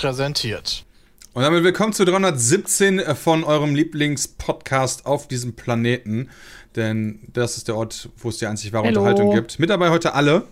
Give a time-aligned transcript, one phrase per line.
[0.00, 0.86] Präsentiert.
[1.34, 6.30] Und damit willkommen zu 317 von eurem Lieblingspodcast auf diesem Planeten.
[6.74, 9.00] Denn das ist der Ort, wo es die einzig wahre Hallo.
[9.00, 9.58] Unterhaltung gibt.
[9.58, 10.44] Mit dabei heute alle.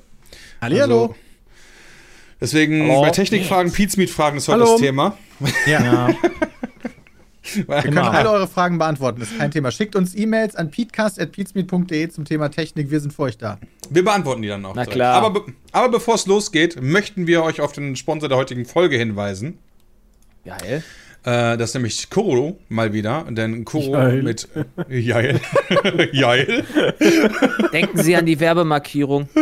[0.60, 1.00] Hallihallo.
[1.00, 1.14] Also,
[2.42, 3.00] deswegen Hallo.
[3.00, 4.72] bei Technikfragen, Pizmeet-Fragen ist heute Hallo.
[4.72, 5.16] das Thema.
[5.66, 6.10] ja.
[7.54, 9.70] Wir können alle eure Fragen beantworten, das ist kein Thema.
[9.70, 13.58] Schickt uns E-Mails an peatcast.peatsmeet.de zum Thema Technik, wir sind für euch da.
[13.90, 14.74] Wir beantworten die dann noch.
[14.74, 14.92] Na direkt.
[14.92, 15.22] klar.
[15.22, 18.96] Aber, be aber bevor es losgeht, möchten wir euch auf den Sponsor der heutigen Folge
[18.96, 19.58] hinweisen.
[20.44, 20.82] Geil.
[21.24, 23.26] Äh, das ist nämlich Koro mal wieder.
[23.28, 24.22] Denn Koro Geil.
[24.22, 24.48] mit.
[24.88, 25.40] Geil.
[26.12, 26.64] Geil.
[27.72, 29.28] Denken Sie an die Werbemarkierung.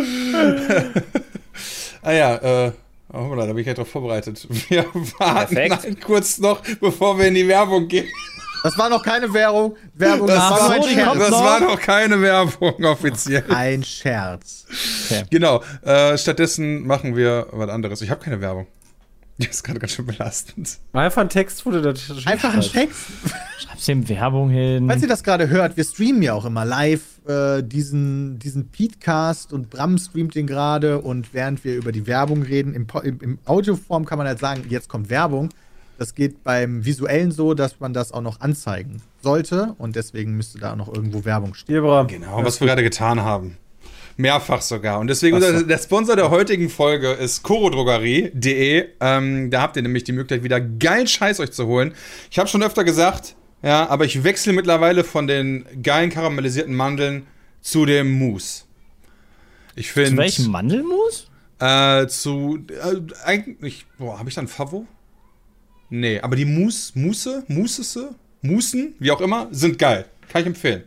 [2.02, 2.72] Ah ja, äh.
[3.12, 4.46] Oh, da bin ich ja drauf vorbereitet.
[4.68, 4.84] Wir
[5.18, 5.82] warten Perfekt.
[5.84, 8.08] halt kurz noch, bevor wir in die Werbung gehen.
[8.62, 9.76] Das war noch keine Werbung.
[9.94, 11.18] Werbung, Das, das war die Scherz.
[11.18, 11.44] das noch.
[11.44, 13.44] war noch keine Werbung offiziell.
[13.48, 14.66] Ein Scherz.
[15.30, 15.62] Genau.
[15.82, 18.00] Äh, stattdessen machen wir was anderes.
[18.02, 18.66] Ich habe keine Werbung.
[19.38, 20.78] Das ist gerade ganz schön belastend.
[20.94, 23.06] Einfach ein Text, wo du das Einfach ein Text.
[23.58, 24.86] Schreibst dem Werbung hin.
[24.88, 29.52] Falls ihr das gerade hört, wir streamen ja auch immer live äh, diesen, diesen Peatcast
[29.52, 33.38] und Bram streamt den gerade und während wir über die Werbung reden, im, im, im
[33.44, 35.50] Audioform kann man halt sagen, jetzt kommt Werbung.
[35.98, 40.58] Das geht beim Visuellen so, dass man das auch noch anzeigen sollte und deswegen müsste
[40.58, 41.74] da auch noch irgendwo Werbung stehen.
[41.74, 42.06] Hier, Bram.
[42.06, 43.56] Genau, was wir gerade getan haben.
[44.16, 44.98] Mehrfach sogar.
[44.98, 45.62] Und deswegen, so.
[45.62, 48.88] der Sponsor der heutigen Folge ist chorodrogerie.de.
[49.00, 51.94] Ähm, da habt ihr nämlich die Möglichkeit, wieder geilen Scheiß euch zu holen.
[52.30, 57.26] Ich habe schon öfter gesagt, ja, aber ich wechsle mittlerweile von den geilen karamellisierten Mandeln
[57.60, 58.64] zu dem Mousse.
[59.74, 60.10] Ich finde.
[60.10, 61.28] Zu welchem Mandelmus?
[61.58, 62.58] Äh, zu.
[62.68, 63.86] Äh, eigentlich.
[63.98, 64.86] Boah, habe ich da ein Favo?
[65.90, 70.06] Nee, aber die Mousse, Mousse, Moussese, Moussen, wie auch immer, sind geil.
[70.28, 70.84] Kann ich empfehlen.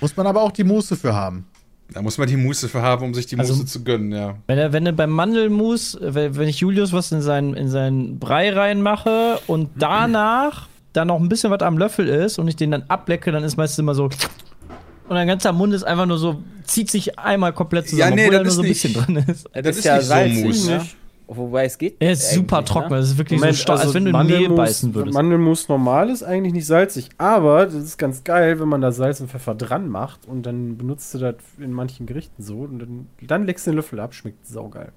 [0.00, 1.46] Muss man aber auch die Muße für haben.
[1.94, 4.34] Da muss man die Muße für haben, um sich die Also- Muße zu gönnen, ja.
[4.48, 8.18] Wenn, er, wenn er beim Mandelmus, wenn, wenn ich Julius was in seinen, in seinen
[8.18, 12.72] Brei reinmache und danach dann noch ein bisschen was am Löffel ist und ich den
[12.72, 14.04] dann ablecke, dann ist meistens immer so.
[14.06, 18.22] Und dein ganzer Mund ist einfach nur so, zieht sich einmal komplett zusammen, Ja, nee,
[18.26, 19.44] obwohl da nur so ein bisschen drin ist.
[19.52, 20.80] Das, Das ist, ist ja nicht so Mousse.
[21.26, 21.96] Wobei es geht.
[22.00, 22.96] Er ist super eigentlich, trocken, Ne?
[22.98, 25.14] das ist wirklich Moment, so stark, also als wenn du in Mehl beißen würdest.
[25.14, 29.20] Mandelmus normal ist eigentlich nicht salzig, aber das ist ganz geil, wenn man da Salz
[29.20, 33.06] und Pfeffer dran macht und dann benutzt du das in manchen Gerichten so und dann,
[33.22, 34.92] dann leckst du den Löffel ab, schmeckt saugeil.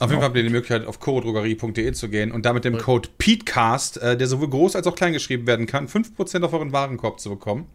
[0.00, 2.78] Auf jeden Fall habt ihr die Möglichkeit, auf chorodrogerie.de zu gehen und da mit dem
[2.78, 6.72] Code PETECAST, äh, der sowohl groß als auch klein geschrieben werden kann, 5% auf euren
[6.72, 7.66] Warenkorb zu bekommen.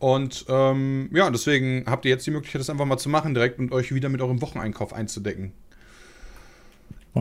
[0.00, 3.60] Und ähm, ja, deswegen habt ihr jetzt die Möglichkeit, das einfach mal zu machen direkt
[3.60, 5.52] und euch wieder mit eurem Wocheneinkauf einzudecken.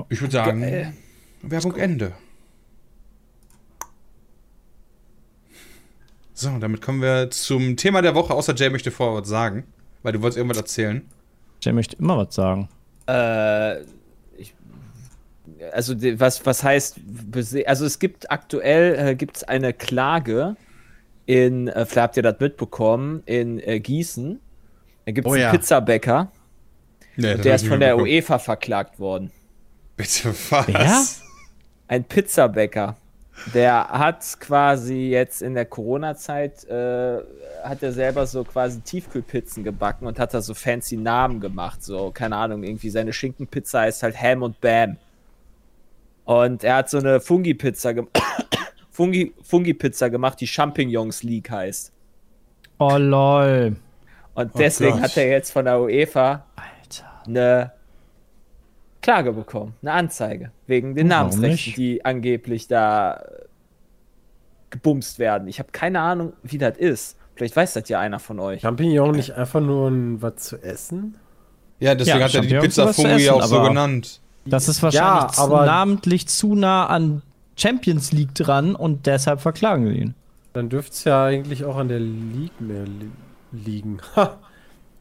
[0.10, 0.94] Ich würde sagen, Geil.
[1.42, 2.14] Werbung Ende.
[6.34, 9.66] So, damit kommen wir zum Thema der Woche, außer Jay möchte vorher was sagen,
[10.02, 11.08] weil du wolltest irgendwas erzählen.
[11.64, 12.70] Der möchte immer was sagen.
[13.08, 13.82] Äh,
[14.38, 14.56] ich,
[15.72, 17.00] also was, was heißt,
[17.66, 20.56] also es gibt aktuell äh, gibt's eine Klage
[21.26, 24.40] in, äh, vielleicht habt ihr das mitbekommen, in äh, Gießen.
[25.06, 25.52] Da gibt es Oh einen ja.
[25.52, 26.32] Pizzabäcker,
[27.16, 29.32] Nee, der ist von der UEFA verklagt worden.
[29.96, 30.68] Bitte was?
[30.68, 31.06] Wer?
[31.88, 32.96] Ein Pizzabäcker.
[33.54, 37.18] Der hat quasi jetzt in der Corona-Zeit, äh,
[37.64, 41.84] hat er selber so quasi Tiefkühlpizzen gebacken und hat da so fancy Namen gemacht.
[41.84, 44.98] So, keine Ahnung, irgendwie seine Schinkenpizza heißt halt Ham und Bam.
[46.26, 48.06] Und er hat so eine Fungi-Pizza ge
[48.92, 51.92] Fungi, Fungi-Pizza gemacht, die Champignons League heißt.
[52.78, 53.76] Oh lol.
[54.36, 55.02] Und deswegen Gott.
[55.02, 57.22] hat er jetzt von der UEFA Alter.
[57.26, 57.72] eine
[59.04, 61.78] Klage bekommen, eine Anzeige, wegen den Warum Namensrechten, nicht?
[61.78, 63.20] die angeblich da äh,
[64.72, 65.48] gebumst werden.
[65.48, 67.18] Ich habe keine Ahnung, wie das ist.
[67.36, 68.62] Vielleicht weiß das ja einer von euch.
[68.62, 71.16] Champignon nicht einfach nur ein, was zu essen?
[71.80, 74.22] Ja, deswegen Ja, hat er die Pizza Fungi auch so genannt.
[74.46, 77.22] Das ist wahrscheinlich Ja, aber- namentlich zu nah an
[77.56, 80.16] Champions League dran und deshalb verklagen wir ihn.
[80.54, 83.10] Dann dürfte es ja eigentlich auch an der League mehr li
[83.52, 83.98] liegen.
[84.16, 84.38] Ha!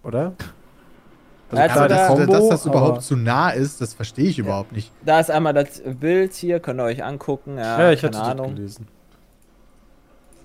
[0.03, 0.33] Oder?
[1.53, 4.73] Also Aber da- dass, Combo, dass das überhaupt zu nah ist, das verstehe ich überhaupt
[4.73, 4.91] nicht.
[5.05, 7.59] Da ist einmal das Bild hier, könnt ihr euch angucken.
[7.59, 8.55] Ja, Ja, ich keine hatte das Ahnung.
[8.55, 8.89] gelesen.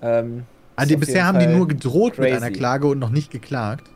[0.02, 0.44] Ähm,
[0.86, 2.36] die, auf bisher haben die Fall- nur gedroht mit crazy.
[2.44, 3.88] einer Klage und noch nicht geklagt.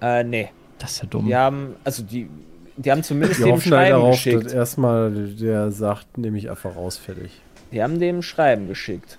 [0.00, 0.50] Äh, nee.
[0.78, 1.26] Das ist ja dumm.
[1.26, 2.28] Die haben, also die,
[2.76, 4.52] die haben zumindest Die dem Schreiben darauf, geschickt.
[4.52, 7.40] erstmal der sagt, nehme ich einfach raus, fertig.
[7.70, 9.16] Die haben dem Schreiben geschickt.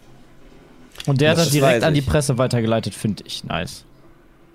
[1.07, 2.01] Und der hat Das das direkt an die.
[2.01, 3.85] Presse weitergeleitet, finde ich nice.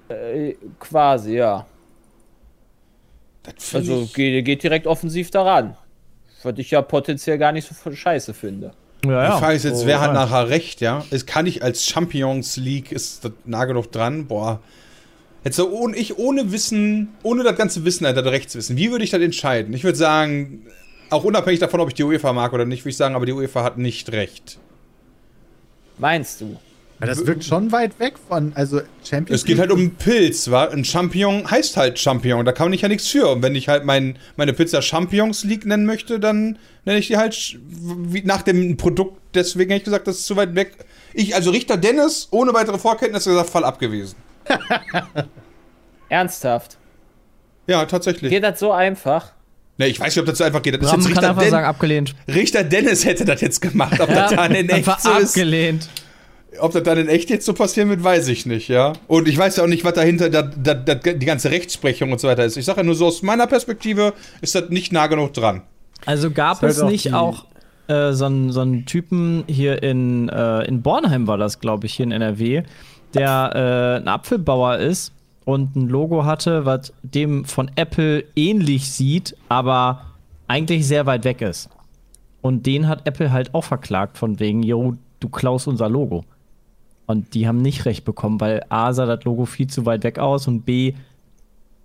[0.09, 1.67] Äh, quasi, ja.
[3.73, 5.77] Also ich- geht, geht direkt offensiv daran.
[6.43, 8.73] Was ich ja potenziell gar nicht so scheiße finde.
[9.05, 10.13] Ja, Die Frage ist jetzt, Oh, wer hat ja.
[10.15, 11.05] nachher recht, ja?
[11.11, 14.27] Es kann ich als Champions League, ist das nah genug dran?
[14.27, 14.61] Boah.
[15.45, 19.11] Jetzt so ohne, ich ohne Wissen, ohne das ganze Wissen, das Rechtswissen, wie würde ich
[19.11, 19.73] das entscheiden?
[19.73, 20.67] Ich würde sagen,
[21.11, 23.33] auch unabhängig davon, ob ich die UEFA mag oder nicht, würde ich sagen, aber die
[23.33, 24.59] UEFA hat nicht recht.
[25.99, 26.57] Meinst du?
[27.01, 30.51] Ja, das wirkt schon weit weg von, also Champions Es geht halt um einen Pilz,
[30.51, 30.65] wa?
[30.65, 33.29] Ein Champignon heißt halt Champignon, da kann ich ja nichts für.
[33.29, 37.17] Und wenn ich halt mein, meine Pizza Champignons League nennen möchte, dann nenne ich die
[37.17, 39.21] halt wie nach dem Produkt.
[39.35, 40.73] Deswegen hätte ich gesagt, das ist zu weit weg.
[41.15, 44.17] Ich, also Richter Dennis, ohne weitere Vorkenntnisse gesagt, Fall abgewiesen.
[46.09, 46.79] Ernsthaft?
[47.69, 48.31] Ja, tatsächlich.
[48.31, 49.33] Geht das so einfach?
[49.77, 50.83] Ne, ich weiß nicht, ob das so einfach geht.
[50.83, 52.15] Das Richter, einfach Den sagen, abgelehnt.
[52.27, 54.01] Richter Dennis hätte das jetzt gemacht.
[54.01, 55.89] Ob das dann in echt einfach so ist, abgelehnt.
[56.61, 58.95] Ob das dann in echt jetzt so passieren wird, weiß ich nicht, ja.
[59.07, 62.21] Und ich weiß ja auch nicht, was dahinter da, da, da, die ganze Rechtsprechung und
[62.21, 62.57] so weiter ist.
[62.57, 65.63] Ich sage ja nur so aus meiner Perspektive ist das nicht nah genug dran.
[66.07, 67.47] Also gab es auch nicht auch
[67.89, 71.95] äh, so einen so einen Typen hier in, äh, in Bornheim war das, glaube ich,
[71.95, 72.63] hier in NRW,
[73.15, 75.13] der äh, ein Apfelbauer ist
[75.45, 80.05] und ein Logo hatte, was dem von Apple ähnlich sieht, aber
[80.47, 81.69] eigentlich sehr weit weg ist.
[82.41, 86.25] Und den hat Apple halt auch verklagt von wegen, yo, du klaust unser Logo.
[87.09, 90.19] Und die haben nicht recht bekommen, weil A sah das Logo viel zu weit weg
[90.19, 90.93] aus und B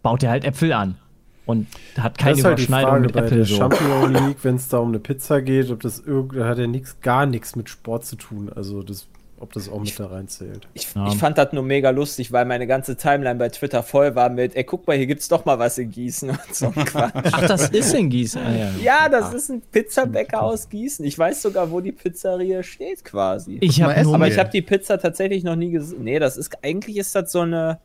[0.01, 0.97] baut er halt Äpfel an.
[1.45, 1.67] Und
[1.97, 3.55] hat keine das ist halt die Überschneidung Frage mit bei Apple der so.
[3.55, 6.99] Champion League, wenn es da um eine Pizza geht, ob das irgend, hat ja nix,
[6.99, 8.51] gar nichts mit Sport zu tun.
[8.53, 9.07] Also das,
[9.43, 10.67] ob das auch mit da reinzählt.
[10.73, 11.07] Ich, Ja.
[11.07, 14.55] ich fand das nur mega lustig, weil meine ganze Timeline bei Twitter voll war mit,
[14.55, 17.11] ey, guck mal, hier gibt's doch mal was in Gießen und so ein Quatsch.
[17.31, 18.41] Ach, das ist in Gießen.
[18.41, 18.71] Ah, ja.
[18.81, 21.05] Ja, das ist ein Pizzabäcker aus Gießen.
[21.05, 23.57] Ich weiß sogar, wo die Pizzeria steht quasi.
[23.61, 26.03] Ich essen nur Aber ich habe die Pizza tatsächlich noch nie gesehen.
[26.03, 27.79] Nee, das ist eigentlich ist das so eine.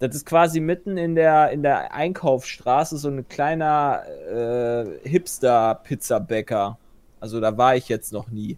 [0.00, 4.02] Das ist quasi mitten in der, in der Einkaufsstraße so ein kleiner
[4.32, 6.78] äh, Hipster-Pizzabäcker.
[7.20, 8.56] Also da war ich jetzt noch nie.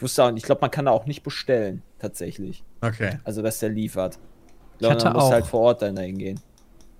[0.00, 2.64] Ich wusste auch, ich glaube, man kann da auch nicht bestellen, tatsächlich.
[2.80, 3.18] Okay.
[3.22, 4.14] Also, dass der liefert.
[4.14, 6.40] Ich Ich glaube, hatte man muss auch- halt vor Ort dann dahin gehen.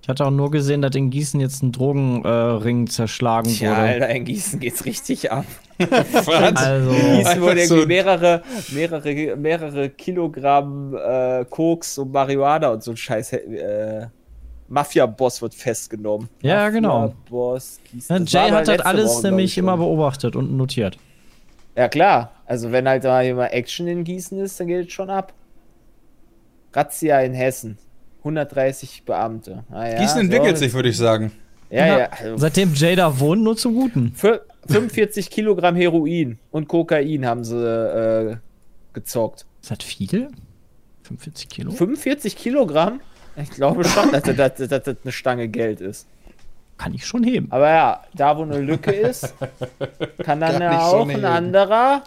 [0.03, 3.81] Ich hatte auch nur gesehen, dass in Gießen jetzt ein Drogenring äh, zerschlagen Tja, wurde.
[3.81, 5.45] Alter, in Gießen geht's richtig ab.
[5.79, 12.97] Also, Gießen wurde irgendwie mehrere, mehrere, mehrere Kilogramm äh, Koks und Marihuana und so ein
[12.97, 13.33] Scheiß.
[13.33, 14.07] Äh,
[14.69, 16.29] Mafia-Boss wird festgenommen.
[16.43, 17.01] Ja, genau.
[17.07, 18.25] Mafia-Boss, Gießen.
[18.27, 20.99] ja, war Jay hat das letzte alles nämlich ich, immer beobachtet und notiert.
[21.75, 22.31] Ja, klar.
[22.45, 25.33] Also, wenn halt da immer Action in Gießen ist, dann geht es schon ab.
[26.73, 27.77] Razzia in Hessen.
[28.19, 29.63] 130 Beamte.
[29.71, 30.19] Ah, ja, Gießen so.
[30.21, 31.31] entwickelt sich, würde ich sagen.
[31.69, 31.99] Ja, Ja.
[31.99, 32.09] ja.
[32.11, 34.13] Also, Seitdem Jay da wohnt, nur zum Guten.
[34.15, 38.35] Für 45 Kilogramm Heroin und Kokain haben sie äh,
[38.93, 39.45] gezockt.
[39.61, 40.29] Ist das viel?
[41.03, 41.71] 45 Kilo?
[41.71, 43.01] 45 Kilogramm?
[43.37, 44.35] Ich glaube schon, dass das,
[44.69, 46.05] dass das eine Stange Geld ist.
[46.81, 47.47] Kann ich schon heben.
[47.51, 49.35] Aber ja, da wo eine Lücke ist,
[50.23, 52.03] kann dann Kann ja auch ein anderer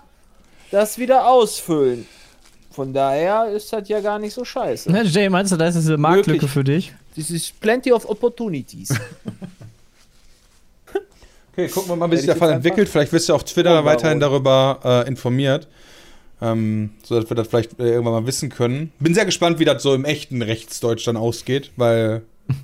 [0.73, 2.09] das wieder ausfüllen.
[2.73, 4.91] Von daher ist das ja gar nicht so scheiße.
[4.91, 6.93] Na, Jay, meinst du, da ist eine Marktlücke für dich?
[7.15, 8.93] This is plenty of opportunities.
[11.57, 12.89] Okay, gucken wir mal, wie sich der Fall entwickelt.
[12.89, 15.69] Vielleicht wirst du auf Twitter weiterhin darüber äh, informiert.
[16.43, 18.93] Ähm, so dass wir das vielleicht äh, irgendwann mal wissen können.
[18.99, 22.23] Bin sehr gespannt, wie das so im echten Rechtsdeutsch dann ausgeht, weil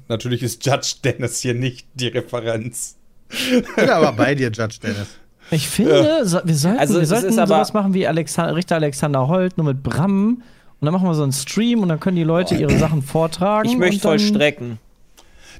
[0.08, 2.96] natürlich ist Judge Dennis hier nicht die Referenz.
[3.30, 5.08] Ich bin aber bei dir, Judge Dennis.
[5.52, 9.26] Ich finde, so, wir sollten, Also wir es sollten sowas machen wie Alexander, Richter Alexander
[9.28, 10.42] Holt, nur mit Bram.
[10.80, 13.68] Und dann machen wir so einen Stream und dann können die Leute ihre Sachen vortragen.
[13.68, 14.78] Ich möchte vollstrecken.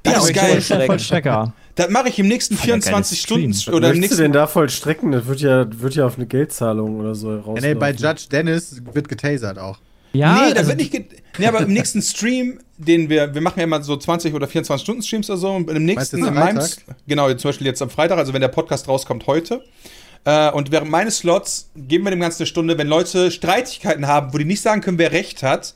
[0.03, 0.87] Das Ja, ist geil.
[0.87, 1.53] Vollstrecker.
[1.75, 3.75] Das mache ich im nächsten Voll der geile 24 Stunden Stream.
[3.75, 4.23] oder im möchtest du nächsten.
[4.23, 5.12] denn da vollstrecken?
[5.12, 7.59] Das wird ja, wird ja auf eine Geldzahlung oder so raus.
[7.61, 9.79] Nee, bei Judge Dennis wird getasert auch.
[10.12, 11.05] Ja, nee, da also, wird nicht.
[11.38, 14.83] Nee, aber im nächsten Stream, den wir, wir machen ja immer so 20 oder 24
[14.83, 16.97] Stunden Streams oder so, und im nächsten, in meinem, Freitag?
[17.07, 19.62] genau, zum Beispiel jetzt am Freitag, also wenn der Podcast rauskommt heute.
[20.25, 24.35] Äh, und während meines Slots geben wir dem Ganzen eine Stunde, wenn Leute Streitigkeiten haben,
[24.35, 25.75] wo die nicht sagen können, wer recht hat,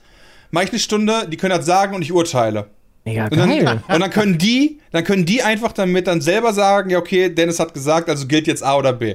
[0.51, 2.67] mache ich eine Stunde, die können das sagen und ich urteile.
[3.05, 3.83] mega Und dann, geil.
[3.89, 7.59] und dann können die, dann können die einfach damit dann selber sagen, ja okay, Dennis
[7.59, 9.15] hat gesagt, also gilt jetzt A oder B.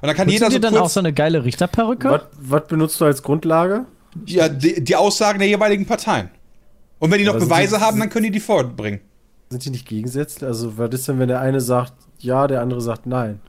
[0.00, 2.10] Und dann kann Nutzt jeder du so dir dann auch so eine geile Richterperücke?
[2.10, 3.86] Was, was benutzt du als Grundlage?
[4.24, 6.30] Ja, die, die Aussagen der jeweiligen Parteien.
[6.98, 9.00] Und wenn die noch Aber Beweise die- haben, dann können die die vorbringen.
[9.50, 10.42] Sind die nicht gegensätzlich?
[10.48, 13.40] Also, was ist denn, wenn der eine sagt ja, der andere sagt nein?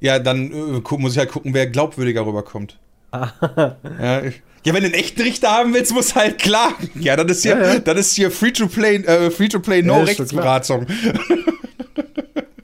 [0.00, 2.78] Ja, dann äh, muss ich halt gucken, wer glaubwürdiger rüberkommt.
[3.12, 6.90] ja, ich, ja, wenn du einen echten Richter haben willst, musst du halt klagen.
[7.00, 7.92] Ja, das ist hier, Ja, ja.
[7.92, 10.86] Ist hier Free-to-Play, äh, Free-to-Play, no Ja, Rechtsberatung.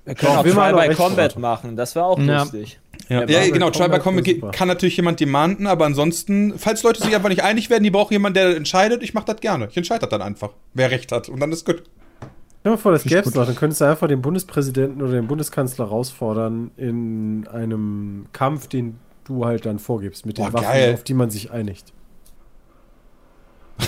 [0.05, 0.97] Wir können auch noch by Rechtsberatung.
[0.97, 1.76] Combat machen.
[1.76, 2.43] Das wäre auch Ja.
[2.43, 2.78] lustig.
[3.08, 7.14] Ja, Ja, ja genau, ist Combat kann natürlich jemand demanden, aber ansonsten, falls Leute sich
[7.14, 9.68] einfach nicht einig werden, die brauchen jemanden, der entscheidet, ich mach das gerne.
[9.70, 11.28] Ich entscheide das dann einfach, wer recht hat.
[11.28, 11.82] Und dann ist gut.
[12.20, 12.28] Stell
[12.64, 13.36] dir mal vor, das gäbe es gut.
[13.36, 13.46] noch.
[13.46, 19.44] Dann könntest du einfach den Bundespräsidenten oder den Bundeskanzler herausfordern in einem Kampf, den du
[19.44, 20.94] halt dann vorgibst, mit den Boah, Waffen, geil.
[20.94, 21.92] auf die man sich einigt.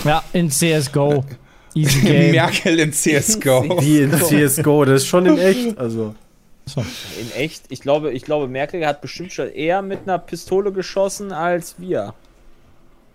[0.05, 1.25] Ja, in CSGO.
[1.73, 2.31] Easy Game.
[2.31, 3.81] Merkel in CSGO.
[3.81, 5.77] Wie in CSGO, das ist schon in echt.
[5.77, 6.15] Also,
[6.73, 6.81] So.
[6.81, 11.31] In echt, ich glaube, ich glaube, Merkel hat bestimmt schon eher mit einer Pistole geschossen
[11.31, 12.13] als wir.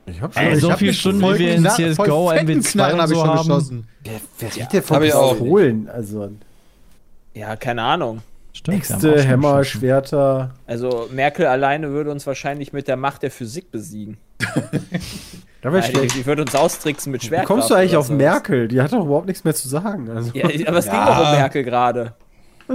[0.06, 2.70] Ich hab Ey, Ich so viele mit Stunden, wie wir in CSGO, voll fetten MW2
[2.72, 3.36] Knarren und hab ich so schon haben.
[3.48, 3.88] geschossen.
[4.04, 5.12] Wer, wer redet denn von ich.
[5.12, 5.88] Pistolen?
[5.88, 6.30] Also,
[7.34, 8.22] Ja, keine Ahnung.
[8.52, 9.80] Stimmt, Äxte, schon Hämmer, geschossen.
[9.80, 10.54] Schwerter.
[10.66, 14.16] Also Merkel alleine würde uns wahrscheinlich mit der Macht der Physik besiegen.
[15.64, 17.48] Ja, die, die würde uns austricksen mit Wie Schwerkraft.
[17.48, 18.18] kommst du eigentlich auf sowas.
[18.18, 18.68] Merkel?
[18.68, 20.08] Die hat doch überhaupt nichts mehr zu sagen.
[20.08, 20.30] Also.
[20.32, 21.06] Ja, aber es ging Ja.
[21.06, 22.14] doch um Merkel gerade.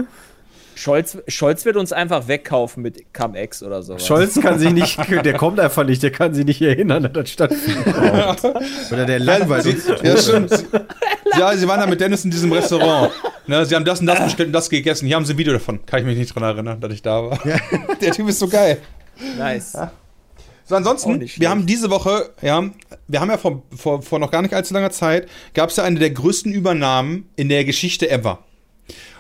[0.82, 4.04] Scholz, Scholz wird uns einfach wegkaufen mit Cum-Ex oder sowas.
[4.04, 7.30] Scholz kann sich nicht, der kommt einfach nicht, der kann sich nicht erinnern an das
[7.30, 7.86] stattfindet.
[8.92, 9.88] Oder der langweilt uns.
[10.02, 10.66] Ja, stimmt.
[11.38, 13.12] Ja, sie waren da mit Dennis in diesem Restaurant.
[13.46, 15.06] Ne, sie haben das und das bestellt und das gegessen.
[15.06, 15.86] Hier haben sie ein Video davon.
[15.86, 17.40] Kann ich mich nicht dran erinnern, dass ich da war.
[18.02, 18.80] Der Typ ist so geil.
[19.38, 19.78] Nice.
[20.66, 22.64] So, ansonsten, nicht wir haben diese Woche, ja,
[23.08, 25.84] wir haben ja vor, vor, vor noch gar nicht allzu langer Zeit, gab es ja
[25.84, 28.40] eine der größten Übernahmen in der Geschichte ever.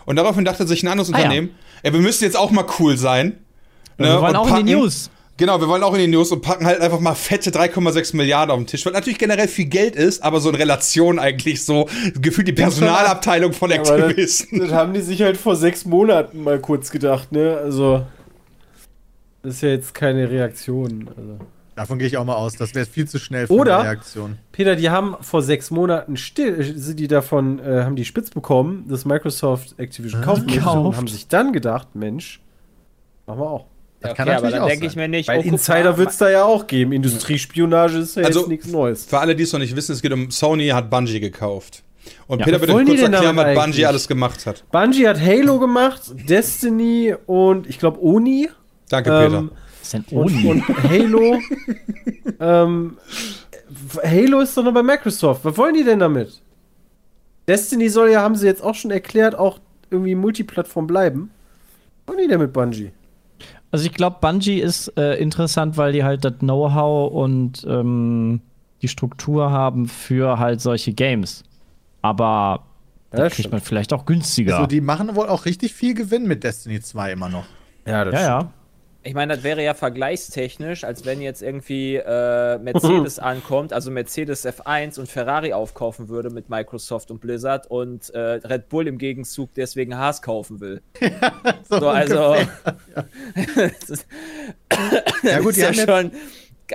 [0.05, 1.23] Und daraufhin dachte sich ein anderes Ah, ja.
[1.25, 1.49] Unternehmen,
[1.83, 3.37] ey, wir müssen jetzt auch mal cool sein.
[3.97, 5.09] Ne, Wir wollen und auch in die packen- News.
[5.37, 8.51] Genau, wir wollen auch in die News und packen halt einfach mal fette 3,6 Milliarden
[8.51, 11.87] auf den Tisch, was natürlich generell viel Geld ist, aber so in Relation eigentlich so
[12.21, 16.59] gefühlt die Personalabteilung von Aber das, das haben die sich halt vor sechs Monaten mal
[16.59, 17.57] kurz gedacht, ne?
[17.57, 18.05] Also,
[19.41, 21.09] das ist ja jetzt keine Reaktion.
[21.17, 21.39] Also.
[21.75, 22.55] Davon gehe ich auch mal aus.
[22.57, 24.37] Das wäre viel zu schnell für Oder- eine Reaktion.
[24.51, 28.29] Peter, die haben vor sechs Monaten still, äh, sind die davon, äh, haben die spitz
[28.29, 32.41] bekommen, dass Microsoft Activision kaufen möchte und haben sich dann gedacht, Mensch,
[33.25, 33.65] machen wir auch.
[34.01, 36.09] Das kann okay, aber natürlich dann auch denke ich mir nicht, Weil oh, Insider wird
[36.09, 36.91] es da ja auch geben.
[36.91, 39.05] Industriespionage ist ja Also, jetzt nichts Neues.
[39.05, 41.83] Für alle, die es noch nicht wissen, es geht um Sony hat Bungie gekauft.
[42.25, 44.63] Und Ja, Peter, bitte kurz erklären, was Bungie alles gemacht hat.
[44.71, 48.49] Bungie hat Halo gemacht, Destiny und ich glaube Oni.
[48.89, 49.37] Danke, Peter.
[49.37, 50.45] Ähm, Was ist denn und, Oni?
[50.47, 51.39] und Halo.
[52.39, 52.97] ähm,
[54.03, 55.45] Halo ist doch noch bei Microsoft.
[55.45, 56.41] Was wollen die denn damit?
[57.47, 59.59] Destiny soll ja, haben sie jetzt auch schon erklärt, auch
[59.89, 61.31] irgendwie Multiplattform bleiben.
[62.05, 62.91] Was wollen die denn mit Bungie?
[63.71, 68.41] Also ich glaube, Bungie ist äh, interessant, weil die halt das Know-how und ähm,
[68.81, 71.43] die Struktur haben für halt solche Games.
[72.01, 72.63] Aber
[73.11, 73.53] Ja, da das kriegt stimmt.
[73.53, 74.55] man vielleicht auch günstiger.
[74.55, 77.45] Also, die machen wohl auch richtig viel Gewinn mit Destiny 2 immer noch.
[77.85, 78.53] Ja, das ja, ja.
[79.03, 84.45] Ich meine, das wäre ja vergleichstechnisch, als wenn jetzt irgendwie äh, Mercedes ankommt, also Mercedes
[84.45, 89.53] F1 und Ferrari aufkaufen würde mit Microsoft und Blizzard und äh, Red Bull im Gegenzug
[89.55, 90.81] deswegen Haas kaufen will.
[91.69, 92.35] So, also.
[93.55, 94.07] das ist,
[95.23, 96.11] Ja, gut, die ja haben schon.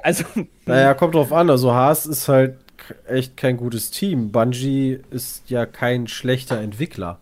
[0.02, 0.25] Also,
[0.64, 1.50] Naja, kommt drauf an.
[1.50, 2.56] Also Haas ist halt
[3.06, 4.33] echt kein gutes Team.
[4.33, 7.18] Bungie ist ja kein schlechter Entwickler.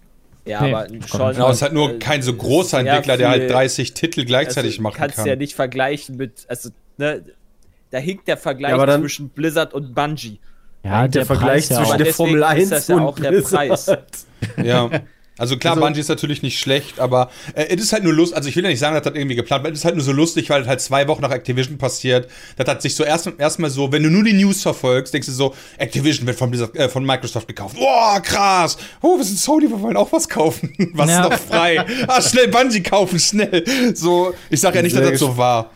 [0.47, 1.33] Ja, Nee, aber schon.
[1.33, 3.95] Genau, es ist halt nur äh, kein so großer ist Entwickler, der halt viel- 30
[3.95, 5.27] Titel gleichzeitig also, machen kannst kann.
[5.27, 6.45] ja nicht vergleichen mit.
[6.49, 7.25] Also, ne,
[7.91, 10.41] da hinkt der Vergleich Ja, aber dann- zwischen Blizzard und Bungie.
[10.83, 13.69] Ja, der, Vergleich Preis zwischen der Formel ist 1 das ja und auch der Blizzard.
[13.69, 14.27] Preis.
[14.63, 14.91] Ja.
[15.37, 18.37] Also klar, Also- Bungie ist natürlich nicht schlecht, aber äh, es ist halt nur lustig,
[18.37, 20.05] also ich will ja nicht sagen, dass das irgendwie geplant war, es ist halt nur
[20.05, 22.29] so lustig, weil es halt zwei Wochen nach Activision passiert.
[22.57, 25.33] Das hat sich so erst erstmal so, wenn du nur die News verfolgst, denkst du
[25.33, 27.76] so, Activision wird von, Blizzard, äh, von Microsoft gekauft.
[27.76, 28.79] Boah, krass.
[29.03, 30.73] Oh, wir sind Sony, wir wollen auch was kaufen.
[30.95, 31.25] Was Ja.
[31.25, 31.85] ist noch frei?
[32.07, 33.64] Ah, schnell Bungie kaufen, schnell.
[33.97, 35.71] So, ich sag ja nicht, dass das so war.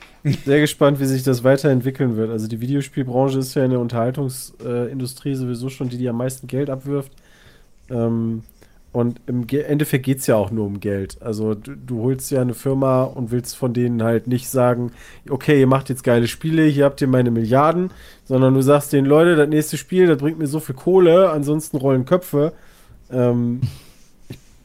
[0.45, 2.31] Sehr gespannt, wie sich das weiterentwickeln wird.
[2.31, 6.71] Also die Videospielbranche ist ja in der Unterhaltungsindustrie sowieso schon die, die am meisten Geld
[6.71, 7.13] abwirft.
[7.91, 8.43] Ähm,
[8.99, 11.21] und im Endeffekt geht es ja auch nur um Geld.
[11.23, 14.93] Also du, du holst ja eine Firma und willst von denen halt nicht sagen,
[15.31, 17.91] okay, ihr macht jetzt geile Spiele, hier habt ihr meine Milliarden,
[18.25, 21.77] sondern du sagst den Leute, das nächste Spiel, das bringt mir so viel Kohle, ansonsten
[21.79, 22.53] rollen Köpfe.
[23.11, 23.61] Ähm,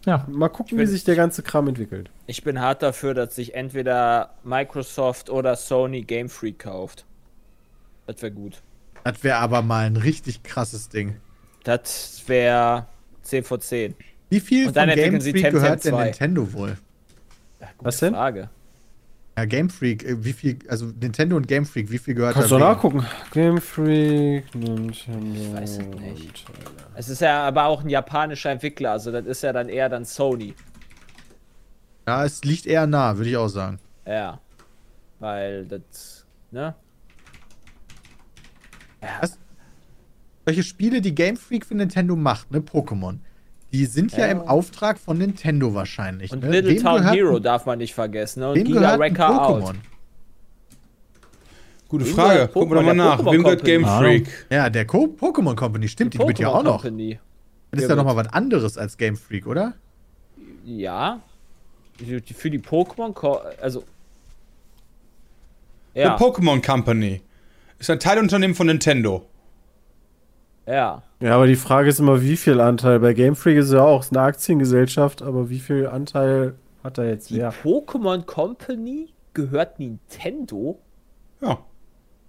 [0.05, 0.25] Ja.
[0.29, 2.09] mal gucken, wie bin- sich der ganze Kram entwickelt.
[2.27, 7.05] Ich bin hart dafür, dass sich entweder Microsoft oder Sony Game Freak kauft.
[8.05, 8.61] Das wäre gut.
[9.05, 11.15] Das wäre aber mal ein richtig krasses Ding.
[11.63, 12.87] Das wäre
[13.21, 13.95] 10 vor 10.
[14.33, 16.03] Wie viel Und dann von Game Freak gehört denn 2.
[16.05, 16.77] Nintendo wohl?
[17.61, 18.13] Ja, gute Was denn?
[18.15, 18.49] Frage.
[19.37, 22.49] Ja, Game Freak, äh, wie viel, also Nintendo und Game Freak, wie viel gehört Kannst
[22.49, 22.61] du da?
[22.61, 22.73] wem?
[22.73, 23.05] nachgucken.
[23.31, 25.39] Game Freak, Nintendo.
[25.39, 26.45] Ich weiß es nicht.
[26.95, 30.03] Es ist ja aber auch ein japanischer Entwickler, also das ist ja dann eher dann
[30.03, 30.55] Sony.
[32.07, 33.77] Ja, es liegt eher nah, würde ich auch sagen.
[34.07, 34.39] Ja.
[35.19, 36.73] Weil das, ne?
[40.45, 43.19] Solche Spiele, die Game Freak für Nintendo macht, ne, Pokémon,
[43.73, 44.31] die sind ja, Ja.
[44.31, 46.31] im Auftrag von Nintendo wahrscheinlich.
[46.31, 46.51] Und ne?
[46.51, 48.49] Little Wem Town gehört Hero darf man nicht vergessen, ne?
[48.49, 49.63] Und Wem Giga Wrecker Out.
[49.63, 49.75] Pokémon?
[51.89, 52.47] Gute Frage.
[52.47, 52.85] Gucken wir doch Pokémon?
[52.85, 53.31] mal Der nach.
[53.31, 53.85] Wem gehört Game.
[53.85, 54.45] Freak?
[54.49, 56.81] Ja, der Co Pokémon Company, stimmt, die gibt ja auch noch.
[56.81, 57.19] Company.
[57.71, 59.73] Das ist ja noch mal was anderes als Game Freak, oder?
[60.65, 61.19] Ja.
[61.99, 63.13] Die- die- Für die Pokémon,
[63.61, 63.83] also.
[65.95, 67.21] The Ja, Pokémon Company.
[67.79, 69.27] Ist ein Teilunternehmen von Nintendo.
[70.67, 71.03] Ja.
[71.19, 72.99] Ja, aber die Frage ist immer, wie viel Anteil.
[72.99, 76.97] Bei Game Freak ist es ja auch ist eine Aktiengesellschaft, aber wie viel Anteil Hat
[76.97, 77.49] er jetzt, Die ja.
[77.63, 80.79] Pokémon Company gehört Nintendo?
[81.41, 81.59] Ja.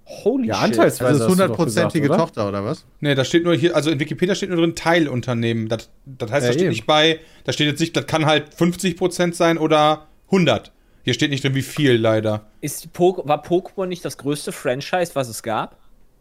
[0.07, 0.65] Holy Ja, shit.
[0.65, 1.13] anteilsweise.
[1.13, 2.09] Also doch hundertprozentige?
[2.09, 2.85] Tochter, oder was?
[3.01, 5.69] Nee, da steht nur hier, also in Wikipedia steht nur drin Teilunternehmen.
[5.69, 6.71] Das, das heißt, Ja, da steht eben.
[6.71, 10.73] nicht bei, da steht jetzt nicht, das kann halt 50% sein oder 100.
[11.03, 12.43] Hier steht nicht drin, wie viel leider.
[12.61, 15.77] Ist die Po- war Pokémon nicht das größte Franchise, was es gab?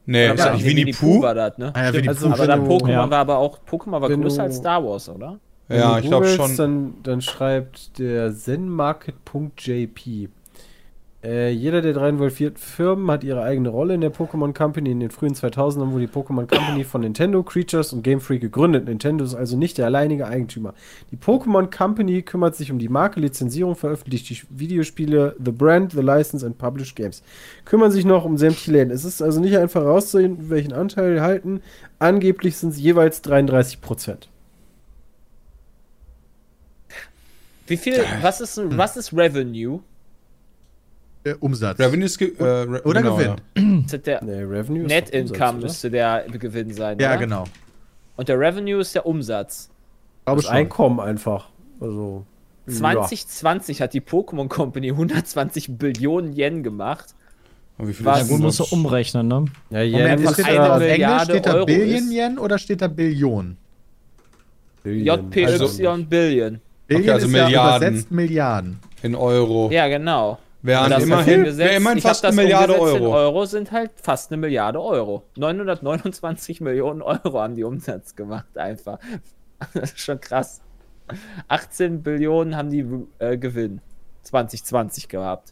[0.06, 1.22] Nee, Oder ist war nicht Winnie Pooh.
[1.22, 1.72] war das, ne?
[1.76, 2.34] Ah ja, Winnie Also, Pooh.
[2.34, 3.10] aber dann Pokémon ja.
[3.10, 5.40] war aber auch, Pokémon war größer als Star Wars, oder?
[5.68, 6.56] Wenn Ja, du ich glaube schon.
[6.58, 10.30] Dann, dann schreibt der zenmarket.jp.
[11.24, 14.92] Äh, jeder der drei involvierten Firmen hat ihre eigene Rolle in der Pokémon Company.
[14.92, 18.86] In den frühen 2000ern wurde die Pokémon Company von Nintendo, Creatures und Game Freak gegründet.
[18.86, 20.74] Nintendo ist also nicht der alleinige Eigentümer.
[21.12, 26.02] Die Pokémon Company kümmert sich um die Marke, Lizenzierung, veröffentlicht die Videospiele, The Brand, The
[26.02, 27.24] License and Published Games.
[27.64, 28.92] Kümmern sich noch um sämtliche Läden.
[28.92, 31.62] Es ist also nicht einfach rauszusehen, welchen Anteil halten.
[32.00, 34.28] Angeblich sind es jeweils 33 Prozent.
[37.66, 39.80] Wie viel, was ist, was ist Revenue?
[41.26, 41.80] Äh, Umsatz.
[41.80, 43.84] Revenue ist ge äh, Re Oder genau, Gewinn.
[43.86, 45.68] Ist das der Nee, Revenue ist Net Umsatz, Income oder?
[45.68, 47.18] müsste der Gewinn sein, Ja, oder?
[47.20, 47.44] genau.
[48.18, 49.70] Und der Revenue ist der Umsatz.
[50.26, 50.56] Glaube Das schon.
[50.56, 51.50] Einkommen einfach.
[51.80, 52.26] Also.
[52.68, 57.08] 2020 hat die Pokémon Company 120 Billionen Yen gemacht.
[57.10, 57.16] Ja.
[57.84, 58.30] Und wie viel Was?
[58.30, 58.72] Ja, ist musst du das?
[58.72, 59.46] umrechnen, ne?
[59.72, 62.12] Ja, ja, Moment, steht eine da auf Milliarde Englisch steht da Euro Billion ist.
[62.12, 63.58] Yen oder steht da Billion?
[64.86, 65.68] JPY Also-
[66.06, 66.62] Billion.
[66.88, 67.88] Billion also ist ja Milliarden.
[67.88, 68.80] übersetzt Milliarden.
[69.02, 69.70] In Euro.
[69.72, 70.38] Ja, genau.
[70.66, 73.14] Wären Das immerhin, wär immerhin fast das eine Milliarde Euro.
[73.14, 75.24] Euro sind halt fast eine Milliarde Euro.
[75.36, 78.98] 929 Millionen Euro haben die Umsatz gemacht, einfach.
[79.74, 80.62] Das ist schon krass.
[81.48, 82.86] 18 Billionen haben die
[83.20, 83.80] äh, Gewinn
[84.24, 85.52] 2020 gehabt.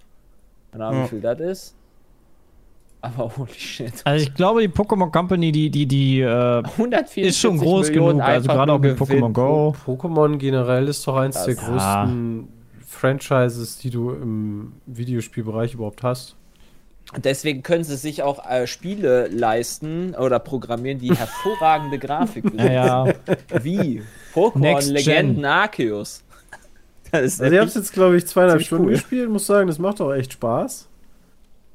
[0.71, 1.06] Keine Ahnung, Ja.
[1.06, 1.76] wie viel das ist.
[3.02, 3.93] Aber holy shit.
[4.04, 8.17] Also ich glaube, die Pokémon Company, die, die, die, äh, 144 ist schon groß Millionen
[8.19, 8.28] genug.
[8.30, 8.97] Also gerade auch mit.
[8.97, 9.76] Pokémon Go.
[9.86, 12.47] Pokémon generell ist doch eins der Das- größten
[13.01, 16.35] Franchises, die du im Videospielbereich überhaupt hast.
[17.17, 22.65] Deswegen können sie sich auch äh, Spiele leisten oder programmieren, die hervorragende Grafik besitzen.
[22.67, 23.13] Ja, ja.
[23.63, 24.91] Wie Pokémon.
[24.91, 26.23] Legenden Arceus.
[27.13, 28.91] Also ich habe es jetzt, glaube ich, zweieinhalb Stunden cool.
[28.93, 30.87] gespielt, muss sagen, das macht auch echt Spaß.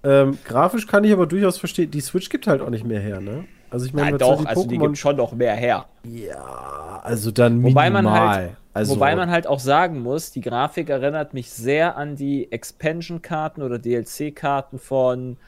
[0.03, 3.21] Ähm, grafisch kann ich aber durchaus verstehen, die Switch gibt halt auch nicht mehr her,
[3.21, 3.45] ne?
[3.69, 5.85] Also ich meine, ja, doch, die also die Pokémon- gibt schon noch mehr her.
[6.05, 8.03] Ja, also dann Wobei minimal.
[8.03, 12.15] man halt- also, Wobei man halt auch sagen muss, die Grafik erinnert mich sehr an
[12.15, 15.39] die Expansion-Karten oder DLC-Karten von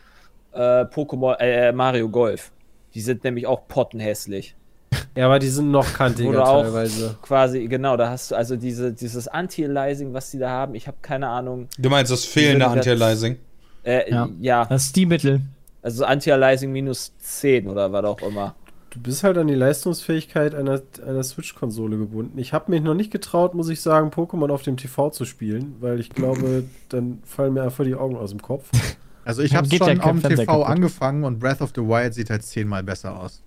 [0.52, 2.52] äh, Pokémon äh, Mario Golf.
[2.94, 4.56] Die sind nämlich auch pottenhässlich.
[5.14, 7.16] Ja, aber die sind noch kantiger Oder auch teilweise.
[7.20, 10.74] quasi, genau, da hast du also diese, dieses Anti-Aliasing, was die da haben.
[10.74, 11.68] Ich habe keine Ahnung.
[11.76, 13.36] Du meinst das fehlende Anti-Aliasing?
[13.82, 14.28] Äh, ja.
[14.40, 14.64] Ja.
[14.64, 15.42] Das ist die Mittel.
[15.82, 18.54] also Anti-Aliasing minus 10 oder was auch immer.
[18.90, 22.38] Du bist halt an die Leistungsfähigkeit einer, einer Switch-Konsole gebunden.
[22.38, 25.76] Ich habe mich noch nicht getraut, muss ich sagen, Pokémon auf dem TV zu spielen,
[25.80, 28.70] weil ich glaube, dann fallen mir einfach die Augen aus dem Kopf.
[29.24, 30.66] Also ich habe schon am Fernseher TV kaputt.
[30.68, 33.42] angefangen und Breath of the Wild sieht halt zehnmal besser aus.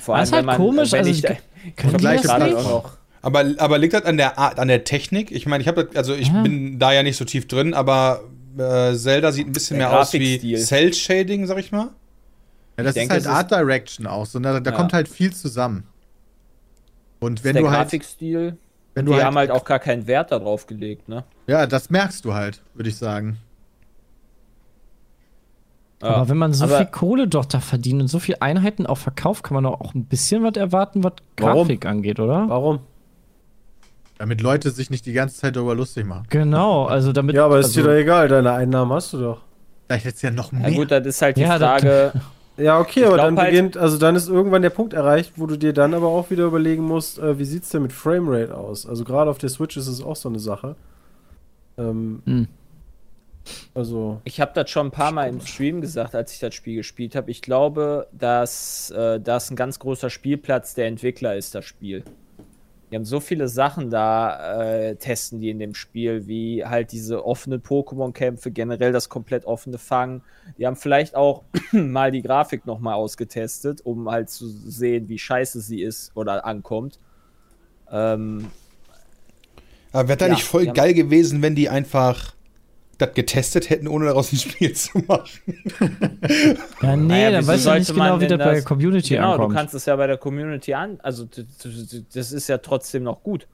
[0.00, 1.36] Vor Das ist halt komisch, wenn also ich die
[1.76, 2.56] Vergleiche das gerade nicht?
[2.56, 2.92] auch.
[3.22, 5.32] Aber, aber liegt das an der Art, an der Technik?
[5.32, 6.42] Ich meine, ich habe also ich Ja.
[6.42, 8.22] bin da ja nicht so tief drin, aber
[8.56, 10.56] äh, Zelda sieht ein bisschen Der mehr aus wie.
[10.56, 11.90] Cell Shading, sag ich mal.
[12.82, 14.26] Ja, das denke, ist halt ist- Art Direction auch.
[14.26, 14.76] So, da da Ja.
[14.76, 15.84] kommt halt viel zusammen.
[17.20, 18.56] Und wenn der du halt, Grafikstil,
[18.94, 21.24] wenn die du halt, haben halt auch gar keinen Wert darauf gelegt, ne?
[21.46, 23.38] ja, das merkst du halt, würde ich sagen.
[26.02, 26.08] Ja.
[26.08, 28.98] Aber wenn man so Aber- viel Kohle doch da verdient und so viel Einheiten auch
[28.98, 31.68] verkauft, kann man doch auch ein bisschen was erwarten, was Warum?
[31.68, 32.48] Grafik angeht, oder?
[32.48, 32.80] Warum?
[34.18, 36.26] Damit Leute sich nicht die ganze Zeit darüber lustig machen.
[36.28, 37.34] Genau, also damit.
[37.36, 39.42] Ja, aber ist also, dir doch egal, deine Einnahmen hast du doch.
[39.86, 40.72] Vielleicht jetzt ja noch Ja mehr.
[40.72, 42.12] gut, das ist halt die Ja, das- Frage,
[42.58, 45.46] Ja, okay, Ich aber dann halt- beginnt, also dann ist irgendwann der Punkt erreicht, wo
[45.46, 48.86] du dir dann aber auch wieder überlegen musst, äh, wie sieht's denn mit Framerate aus?
[48.86, 50.76] Also gerade auf der Switch ist es auch so eine Sache.
[51.78, 52.48] Ähm, Hm.
[53.74, 56.76] Also, ich habe das schon ein paar Mal im Stream gesagt, als ich das Spiel
[56.76, 57.28] gespielt habe.
[57.32, 62.04] Ich glaube, dass äh, das ein ganz großer Spielplatz der Entwickler ist, das Spiel.
[62.92, 67.24] Die haben so viele Sachen da, äh, testen die in dem Spiel, wie halt diese
[67.24, 70.20] offenen Pokémon-Kämpfe, generell das komplett offene Fangen.
[70.58, 75.62] Die haben vielleicht auch mal die Grafik nochmal ausgetestet, um halt zu sehen, wie scheiße
[75.62, 76.98] sie ist oder ankommt.
[77.90, 78.50] Ähm,
[79.92, 82.34] Aber wäre da Ja, nicht voll geil gewesen, wenn die einfach
[83.06, 85.28] das getestet hätten, ohne daraus ein Spiel zu machen?
[86.82, 89.50] Ja, nee, Naja, dann weißt du nicht genau, wie das bei der Community genau, ankommt.
[89.52, 91.26] du kannst es ja bei der Community an, also
[92.14, 93.46] das ist ja trotzdem noch gut.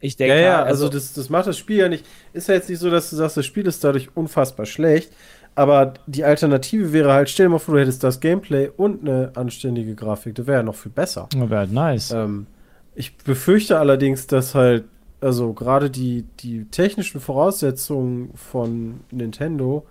[0.00, 2.04] Ich denke, ja, ja, halt, also, das, das macht das Spiel ja nicht.
[2.32, 5.12] Ist ja jetzt nicht so, dass du sagst, das Spiel ist dadurch unfassbar schlecht.
[5.54, 9.30] Aber die Alternative wäre halt, stell dir mal vor, du hättest das Gameplay und eine
[9.36, 10.34] anständige Grafik.
[10.34, 11.28] Das wäre ja noch viel besser.
[11.36, 12.10] Wäre halt nice.
[12.10, 12.46] Ähm,
[12.94, 14.84] ich befürchte allerdings, dass halt
[15.22, 19.86] also gerade die, die technischen Voraussetzungen von Nintendo,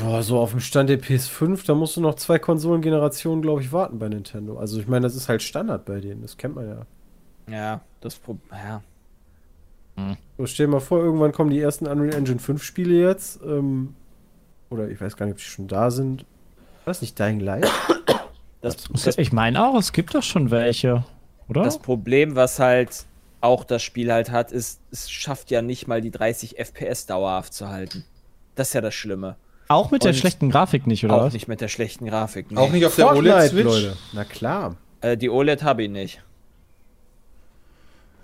[0.00, 3.72] ja, so auf dem Stand der PS5, da musst du noch zwei Konsolengenerationen, glaube ich,
[3.72, 4.58] warten bei Nintendo.
[4.58, 6.86] Also ich meine, das ist halt Standard bei denen, das kennt man ja.
[7.50, 8.48] Ja, das Problem.
[8.52, 8.82] Ja.
[10.38, 13.40] So, stell dir mal vor, irgendwann kommen die ersten Unreal Engine 5 Spiele jetzt.
[13.42, 13.94] Ähm,
[14.70, 16.22] oder ich weiß gar nicht, ob die schon da sind.
[16.22, 17.70] War das nicht Dying Light?
[18.62, 21.04] Das, das, Ich meine auch, es gibt doch schon welche,
[21.48, 21.64] oder?
[21.64, 23.06] das Problem, was halt
[23.42, 27.52] auch das Spiel halt hat, ist, es schafft ja nicht mal die 30 FPS dauerhaft
[27.52, 28.04] zu halten.
[28.54, 29.36] Das ist ja das Schlimme.
[29.68, 31.32] auch mit der und- schlechten Grafik nicht, oder auch was?
[31.32, 32.50] nicht mit der schlechten Grafik.
[32.50, 32.56] nee.
[32.58, 33.90] Auch nicht auf der OLED-Switch.
[34.12, 34.76] Na klar.
[35.00, 36.22] Äh, die OLED habe ich nicht.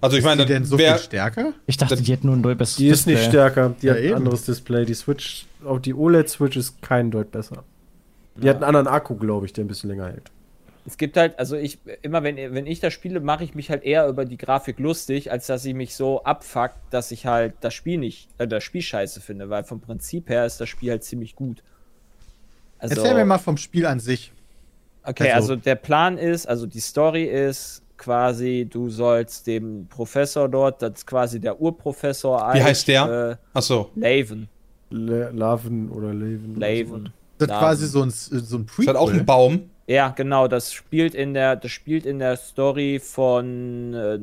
[0.01, 1.53] Also ich Ist meine, die denn so wer, viel stärker?
[1.67, 3.31] Ich dachte, die hätten nur ein besseres Die ist nicht Display.
[3.33, 3.75] stärker.
[3.83, 4.15] Die Ja, hat ein eben.
[4.15, 4.85] anderes Display.
[4.85, 7.65] Die Switch, auch die OLED-Switch ist kein Deut besser.
[8.37, 10.31] Die hat einen anderen Akku, glaube ich, der ein bisschen länger hält.
[10.89, 13.83] Es gibt halt, also ich, immer wenn, wenn ich das spiele, mache ich mich halt
[13.85, 17.75] eher über die Grafik lustig, als dass ich mich so abfuckt, dass ich halt das
[17.75, 21.05] Spiel nicht, äh, das Spiel scheiße finde, weil vom Prinzip her ist das Spiel halt
[21.05, 21.63] ziemlich gut.
[22.79, 24.33] Also, Erzähl mir mal vom Spiel an sich.
[25.03, 30.49] Okay, Also- also der Plan ist, also die Story ist quasi, du sollst dem Professor
[30.49, 32.55] dort, das ist quasi der Urprofessor.
[32.55, 33.39] Wie heißt der?
[33.55, 34.49] Äh, Achso, Laven.
[34.91, 36.57] Le Laven oder Leven.
[36.57, 37.13] oder Laven.
[37.37, 37.59] Das ist Ja.
[37.59, 38.87] quasi so ein, so ein ist Prequel.
[38.87, 39.69] halt auch ein Baum.
[39.89, 44.19] Ja, genau, das spielt in der, das spielt in der Story von, äh,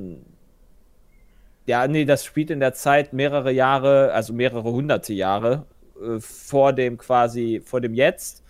[1.65, 5.65] ja, nee, das spielt in der Zeit mehrere Jahre, also mehrere hunderte Jahre
[5.99, 8.43] äh, vor dem quasi, vor dem Jetzt.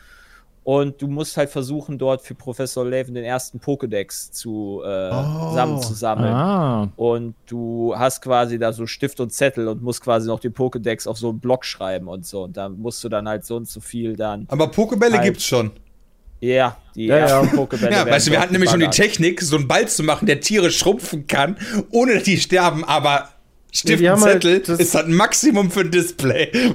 [0.66, 5.50] Und du musst halt versuchen, dort für Professor Laven den ersten Pokédex zu äh, Oh.
[5.50, 6.34] zusammenzusammeln.
[6.34, 10.54] Ah, Und du hast quasi da so Stift und Zettel und musst quasi noch den
[10.56, 12.44] Pokédex auf so einen Block schreiben und so.
[12.44, 14.48] Und da musst du dann halt so und so viel dann.
[14.50, 15.26] Aber Pokebälle Halt.
[15.26, 15.70] gibt's schon.
[16.54, 17.42] Ja, die Ja, ja.
[17.42, 17.58] ersten.
[17.58, 18.88] Ja, werden weißt du, wir hatten nämlich schon die.
[18.90, 21.58] Technik, so einen Ball zu machen, der Tiere schrumpfen kann,
[21.92, 23.30] ohne dass die sterben, aber
[23.72, 26.52] Stift haben halt Zettel das- ist halt ein Maximum für ein Display.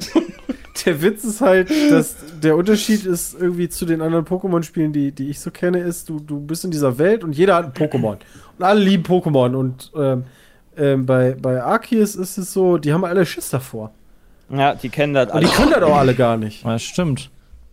[0.86, 5.28] Der Witz ist halt, dass der Unterschied ist irgendwie zu den anderen Pokémon-Spielen, die, die
[5.28, 8.16] ich so kenne, ist, du, du bist in dieser Welt und jeder hat ein Pokémon.
[8.58, 9.54] Und alle lieben Pokémon.
[9.54, 10.24] Und ähm,
[10.78, 13.92] ähm, bei, bei Arceus ist es so, die haben alle Schiss davor.
[14.48, 15.54] Ja, die kennen das Und die alle.
[15.56, 16.64] können das auch alle gar nicht.
[16.64, 17.30] das stimmt.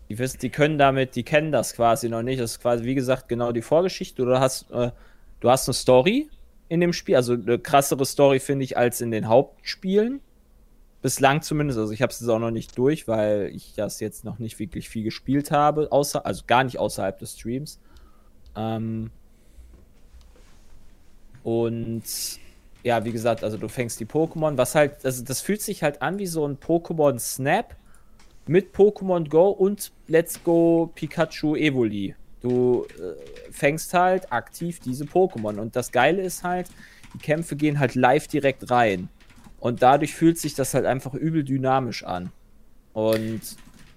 [0.10, 2.40] Die wissen, die können damit, die kennen das quasi noch nicht.
[2.40, 4.26] Das ist quasi, wie gesagt, genau die Vorgeschichte.
[4.26, 4.92] Du hast, äh,
[5.40, 6.30] du hast eine Story
[6.70, 10.22] in dem Spiel, also eine krassere Story, finde ich, als in den Hauptspielen.
[11.02, 11.80] Bislang zumindest.
[11.80, 14.60] Also ich habe es jetzt auch noch nicht durch, weil ich das jetzt noch nicht
[14.60, 17.80] wirklich viel gespielt habe, außer, also gar nicht außerhalb des Streams.
[18.56, 19.12] Ähm,
[21.44, 22.04] und
[22.84, 26.02] ja, wie gesagt, also du fängst die Pokémon, was halt, also das fühlt sich halt
[26.02, 27.77] an wie so ein Pokémon Snap
[28.50, 32.16] mit Pokémon Go und Let's Go Pikachu Evoli.
[32.42, 35.58] Du äh, fängst halt aktiv diese Pokémon.
[35.60, 36.68] Und das Geile ist halt,
[37.14, 39.10] die Kämpfe gehen halt live direkt rein.
[39.60, 42.32] Und dadurch fühlt sich das halt einfach übel dynamisch an.
[42.94, 43.42] Und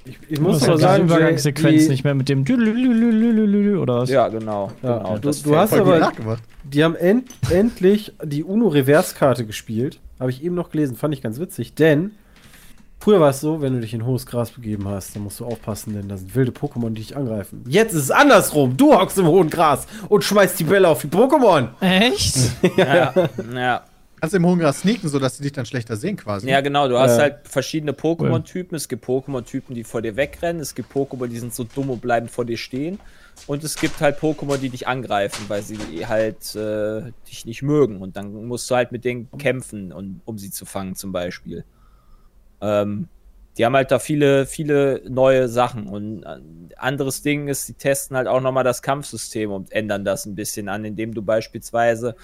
[0.07, 2.45] Ich, ich Du muss musst mal ja die sagen, Übergangssequenz nicht mehr mit dem
[3.79, 4.09] oder was?
[4.11, 4.73] ja, genau.
[4.83, 10.01] Ja, genau du- du hast aber- die haben end, endlich die UNO-Reverse-Karte gespielt.
[10.19, 11.75] Habe ich eben noch gelesen, fand ich ganz witzig.
[11.75, 12.13] Denn
[13.01, 15.47] früher war es so, wenn du dich in hohes Gras begeben hast, dann musst du
[15.47, 17.65] aufpassen, denn da sind wilde Pokémon, die dich angreifen.
[17.67, 18.77] Jetzt ist es andersrum.
[18.77, 21.69] Du hockst im hohen Gras und schmeißt die Bälle auf die Pokémon.
[21.81, 22.37] Echt?
[22.77, 23.13] ja,
[23.53, 23.85] ja.
[24.21, 26.47] Kannst im hohen Gras sneaken, sodass sie dich dann schlechter sehen quasi.
[26.47, 28.77] Ja, genau, du hast Äh, halt verschiedene Pokémon-Typen.
[28.77, 30.61] Es gibt Pokémon-Typen, die vor dir wegrennen.
[30.61, 33.01] Es gibt Pokémon, die sind so dumm und bleiben vor dir stehen.
[33.47, 38.03] Und es gibt halt Pokémon, die dich angreifen, weil sie halt äh, dich nicht mögen.
[38.03, 41.65] Und dann musst du halt mit denen kämpfen, und, um sie zu fangen, zum Beispiel.
[42.61, 43.09] Ähm,
[43.59, 45.87] die haben halt da viele, viele neue Sachen.
[45.87, 50.25] Und ein anderes Ding ist, sie testen halt auch nochmal das Kampfsystem und ändern das
[50.25, 52.15] ein bisschen an, indem du beispielsweise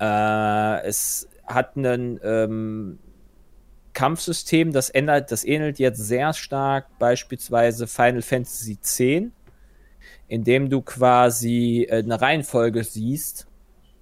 [0.00, 2.98] äh, es hat einen ähm,
[3.92, 9.00] Kampfsystem, das ändert, das ähnelt jetzt sehr stark beispielsweise Final Fantasy X,
[10.28, 13.46] indem du quasi äh, eine Reihenfolge siehst,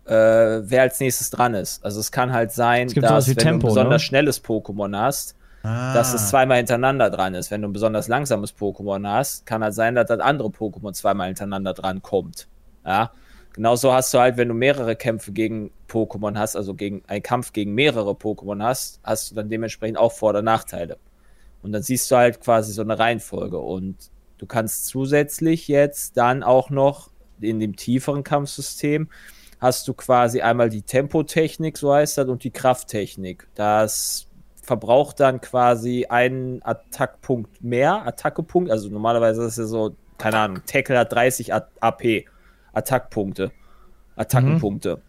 [0.07, 1.85] äh, wer als nächstes dran ist.
[1.85, 4.07] Also es kann halt sein, dass wenn Tempo, du ein besonders ne?
[4.07, 5.95] schnelles Pokémon hast, Ah.
[5.95, 7.51] dass es zweimal hintereinander dran ist.
[7.51, 11.29] Wenn du ein besonders langsames Pokémon hast, kann halt sein, dass das andere Pokémon zweimal
[11.29, 12.49] hintereinander dran kommt.
[12.85, 13.13] Ja.
[13.53, 17.53] Genauso hast du halt, wenn du mehrere Kämpfe gegen Pokémon hast, also gegen einen Kampf
[17.53, 20.97] gegen mehrere Pokémon hast, hast du dann dementsprechend auch Vor- oder Nachteile.
[21.63, 23.59] Und dann siehst du halt quasi so eine Reihenfolge.
[23.59, 29.09] Und du kannst zusätzlich jetzt dann auch noch in dem tieferen Kampfsystem
[29.61, 33.47] hast du quasi einmal die Tempotechnik, so heißt das, und die Krafttechnik.
[33.55, 34.27] Das
[34.63, 40.63] verbraucht dann quasi einen Attackpunkt mehr, Attackepunkt, also normalerweise ist es ja so, keine Ahnung,
[40.67, 42.25] Tackle hat 30 A- AP,
[42.73, 43.51] Attackpunkte,
[44.17, 45.01] Attackenpunkte.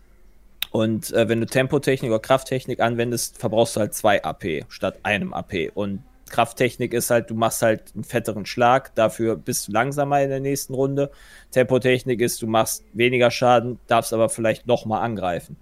[0.71, 5.31] Und äh, wenn du Tempotechnik oder Krafttechnik anwendest, verbrauchst du halt zwei AP statt einem
[5.33, 5.71] AP.
[5.75, 10.29] Und Krafttechnik ist halt, du machst halt einen fetteren Schlag, dafür bist du langsamer in
[10.29, 11.11] der nächsten Runde.
[11.51, 15.57] Tempotechnik ist, du machst weniger Schaden, darfst aber vielleicht nochmal angreifen.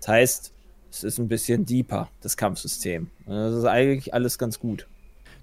[0.00, 0.53] Das heißt,
[0.94, 3.10] es ist ein bisschen deeper, das Kampfsystem.
[3.26, 4.86] Und Das ist eigentlich alles ganz gut.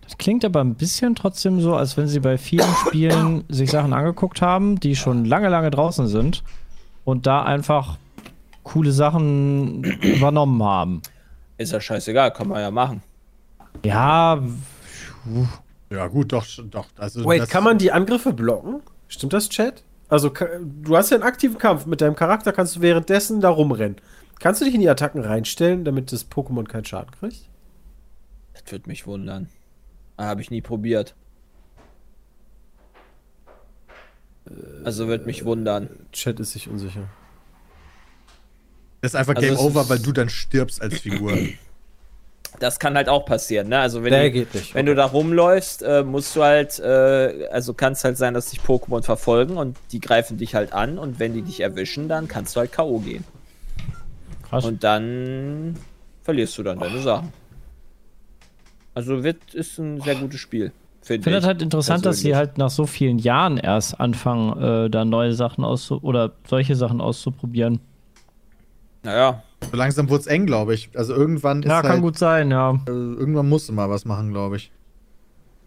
[0.02, 3.94] Das klingt aber ein bisschen trotzdem so, als wenn sie bei vielen Spielen sich Sachen
[3.94, 6.44] angeguckt haben, die schon lange, lange draußen sind
[7.04, 7.98] und da einfach
[8.64, 11.02] coole Sachen übernommen haben.
[11.58, 13.04] Ist ja scheißegal, kann man ja machen.
[13.84, 14.42] Ja,
[15.90, 16.88] Ja, gut, doch, doch.
[16.98, 18.82] Also Wait, kann man die Angriffe blocken?
[19.10, 19.84] Stimmt das, Chat?
[20.08, 21.86] Also, du hast ja einen aktiven Kampf.
[21.86, 23.98] Mit deinem Charakter kannst du währenddessen da rumrennen.
[24.42, 27.48] Kannst du dich in die Attacken reinstellen, damit das Pokémon keinen Schaden kriegt?
[28.54, 29.50] Das würde mich wundern.
[30.18, 31.14] Habe ich nie probiert.
[34.84, 35.90] Also wird mich wundern.
[36.12, 37.08] Chat ist sich unsicher.
[39.02, 41.38] Das ist einfach Also Game Over, weil du dann stirbst als Figur.
[42.60, 43.80] Das kann halt auch passieren, ne?
[43.80, 44.74] Also wenn, du, geht nicht.
[44.74, 48.50] wenn du da rumläufst, äh, musst du halt, äh, also kann es halt sein, dass
[48.50, 52.28] dich Pokémon verfolgen und die greifen dich halt an und wenn die dich erwischen, dann
[52.28, 53.00] kannst du halt K.O.
[53.00, 53.24] gehen.
[54.52, 54.66] Krass.
[54.66, 55.76] Und dann
[56.24, 57.34] verlierst du dann deine Sachen.
[58.94, 60.72] Also wird, ist ein sehr gutes Spiel.
[61.02, 64.90] Ich Finde das halt interessant, dass sie halt nach so vielen Jahren erst anfangen, äh,
[64.90, 67.80] da neue Sachen auszu oder solche Sachen auszuprobieren.
[69.02, 70.90] Naja, so langsam wurde es eng, glaube ich.
[70.94, 72.74] Also irgendwann ist Ja, kann halt, gut sein, ja.
[72.88, 74.72] äh, irgendwann musst du mal was machen, glaube ich.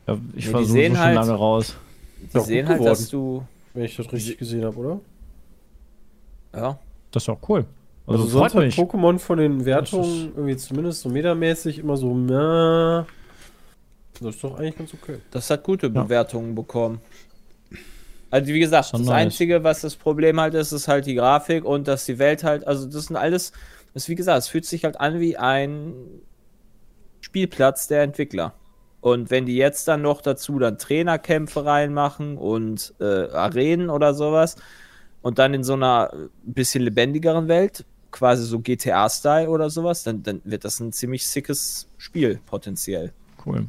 [0.07, 1.75] ja ich die war so, schon halt- lange raus.
[2.33, 3.44] die sehen halt, dass du.
[3.73, 5.01] Wenn ich das richtig gesehen habe, oder?
[6.55, 6.79] Ja,
[7.11, 7.64] Das ist auch cool.
[8.06, 8.62] Also, Also, sonst hat.
[8.74, 13.06] Pokémon von den Wertungen irgendwie zumindest so metermäßig immer so, na.
[14.20, 15.18] Das ist doch eigentlich ganz okay.
[15.30, 16.02] das hat gute Ja.
[16.02, 17.00] Bewertungen bekommen.
[18.30, 19.26] Also wie gesagt, Schon das nice.
[19.26, 22.66] Einzige, was das Problem halt ist, ist halt die Grafik und dass die Welt halt,
[22.66, 23.52] also das sind alles,
[23.94, 25.94] das wie gesagt, es fühlt sich halt an wie ein
[27.20, 28.54] Spielplatz der Entwickler.
[29.00, 34.56] Und wenn die jetzt dann noch dazu dann Trainerkämpfe reinmachen und äh, Arenen oder sowas
[35.22, 37.84] und dann in so einer äh, bisschen lebendigeren Welt,
[38.14, 43.12] quasi so GTA-Style oder sowas, dann, dann wird das ein ziemlich sickes Spiel potenziell.
[43.44, 43.68] Cool.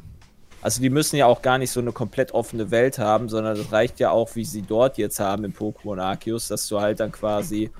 [0.62, 3.72] Also die müssen ja auch gar nicht so eine komplett offene Welt haben, sondern das
[3.72, 7.10] reicht ja auch, wie sie dort jetzt haben im Pokémon Arceus, dass du halt dann
[7.10, 7.70] quasi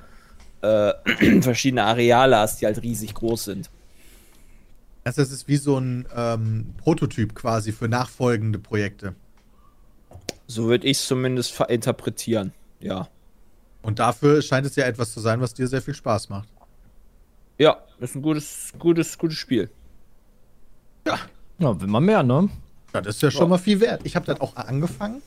[0.63, 0.93] äh,
[1.41, 3.71] verschiedene Areale hast, die halt riesig groß sind.
[5.05, 9.15] Also das ist wie so ein ähm, Prototyp quasi für nachfolgende Projekte.
[10.49, 12.53] So würde ich es zumindest interpretieren.
[12.81, 13.09] Ja.
[13.83, 16.49] Und dafür scheint es ja etwas zu sein, was dir sehr viel Spaß macht.
[17.59, 19.71] Ja, ist ein gutes, gutes, gutes Spiel.
[21.59, 22.49] Ja, will man mehr, ne?
[22.93, 24.03] Ja, das ist ja schon mal viel wert.
[24.05, 25.23] Ich habe dann auch angefangen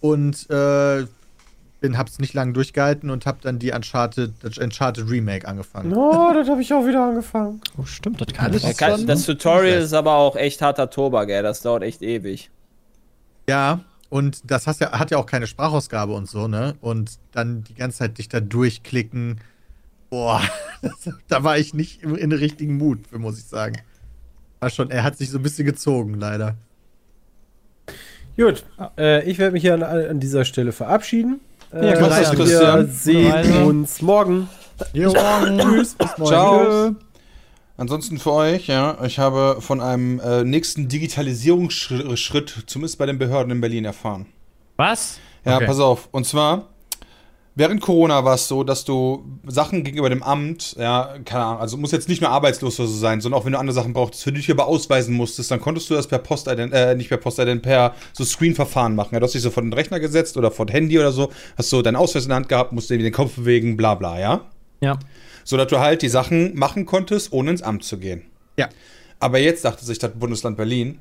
[0.00, 1.06] und äh,
[1.80, 5.92] bin, hab's nicht lange durchgehalten und habe dann die Uncharted, das Uncharted Remake angefangen.
[5.92, 7.60] Oh, das habe ich auch wieder angefangen.
[7.76, 10.88] Oh, stimmt, das kann Alles ich Ja, schon das Tutorial ist aber auch echt harter
[10.88, 11.42] Tobak, ey.
[11.42, 12.50] Das dauert echt ewig.
[13.48, 16.76] Ja, und das hast ja, hat ja auch keine Sprachausgabe und so, ne?
[16.80, 19.40] Und dann die ganze Zeit dich da durchklicken.
[20.12, 20.42] Boah,
[20.82, 23.78] das, da war ich nicht im, in richtigen Mut, für, muss ich sagen.
[24.60, 26.56] War schon, er hat sich so ein bisschen gezogen, leider.
[28.36, 28.62] Gut,
[28.98, 31.40] äh, ich werde mich hier an, an dieser Stelle verabschieden.
[31.72, 32.36] Äh, Ja, Christian.
[32.38, 32.90] wir Christian.
[32.90, 33.64] sehen Reise.
[33.64, 34.48] uns morgen.
[34.92, 36.26] Jo, tschüss, bis morgen.
[36.26, 36.94] Ciao.
[37.78, 43.50] Ansonsten für euch, ja, ich habe von einem äh, nächsten Digitalisierungsschritt, zumindest bei den Behörden
[43.50, 44.26] in Berlin, erfahren.
[44.76, 45.18] Was?
[45.46, 45.66] Ja, Okay.
[45.66, 46.08] pass auf.
[46.12, 46.68] Und zwar,
[47.54, 51.76] während Corona war es so, dass du Sachen gegenüber dem Amt, ja, keine Ahnung, also
[51.76, 54.22] muss jetzt nicht mehr arbeitslos oder so sein, sondern auch wenn du andere Sachen brauchtest,
[54.22, 57.62] für dich aber ausweisen musstest, dann konntest du das per Postident, äh, nicht per Postident,
[57.62, 59.14] per so Screen-Verfahren machen.
[59.14, 61.30] Ja, du hast dich so vor den Rechner gesetzt oder vor das Handy oder so,
[61.56, 64.18] hast so deinen Ausweis in der Hand gehabt, musst irgendwie den Kopf bewegen, bla bla,
[64.18, 64.46] ja?
[64.80, 64.98] Ja.
[65.44, 68.22] So dass du halt die Sachen machen konntest, ohne ins Amt zu gehen.
[68.56, 68.68] Ja.
[69.20, 70.98] Aber jetzt dachte sich das Bundesland Berlin,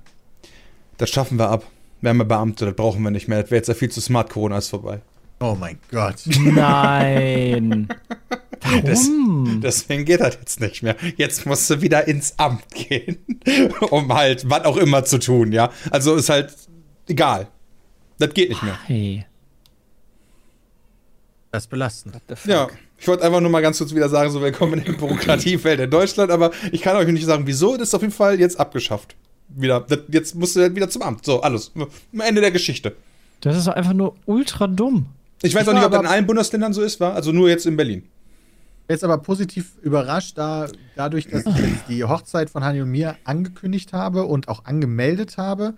[0.97, 1.65] das schaffen wir ab.
[2.01, 3.41] Wir haben ja Beamte, das brauchen wir nicht mehr.
[3.41, 5.01] Das wäre jetzt ja viel zu smart, Corona ist vorbei.
[5.41, 6.15] Oh mein Gott.
[6.27, 7.87] Nein.
[8.83, 9.59] Das- Warum?
[9.63, 10.95] Deswegen geht das jetzt nicht mehr.
[11.17, 13.17] Jetzt musst du wieder ins Amt gehen,
[13.89, 15.71] um halt was auch immer zu tun, ja.
[15.89, 16.53] Also ist halt
[17.07, 17.47] egal.
[18.19, 18.77] Das geht nicht mehr.
[18.85, 19.25] Hey.
[21.51, 22.17] Das ist belastend.
[22.45, 22.67] Ja,
[22.99, 25.89] ich wollte einfach nur mal ganz kurz wieder sagen, so willkommen in der Bürokratiewelt in
[25.89, 29.15] Deutschland, aber ich kann euch nicht sagen, wieso, das ist auf jeden Fall jetzt abgeschafft.
[29.49, 31.25] Wieder, das, jetzt musst du halt wieder zum Amt.
[31.25, 31.71] So, alles.
[31.75, 32.95] Am Ende der Geschichte.
[33.41, 35.07] Das ist doch einfach nur ultra dumm.
[35.41, 37.13] Ich weiß Ich auch nicht, ob das in allen Bundesländern so ist, war.
[37.13, 38.03] Also nur jetzt in Berlin.
[38.87, 43.15] Jetzt aber positiv überrascht, da, dadurch, dass ich jetzt die Hochzeit von Hani und mir
[43.23, 45.75] angekündigt habe und auch angemeldet habe.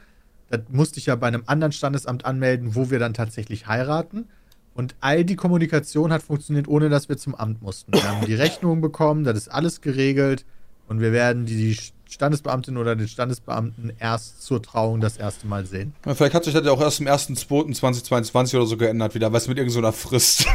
[0.49, 4.25] Das musste ich ja bei einem anderen Standesamt anmelden, wo wir dann tatsächlich heiraten.
[4.73, 7.93] Und all die Kommunikation hat funktioniert, ohne dass wir zum Amt mussten.
[7.93, 10.45] Wir haben die Rechnung bekommen, das ist alles geregelt.
[10.87, 11.77] Und wir werden die
[12.13, 15.93] Standesbeamtin oder den Standesbeamten erst zur Trauung das erste Mal sehen.
[16.05, 19.47] Ja, Vielleicht hat sich das ja auch erst im 1.2.2022 oder so geändert wieder, was
[19.47, 20.45] mit irgendeiner Frist.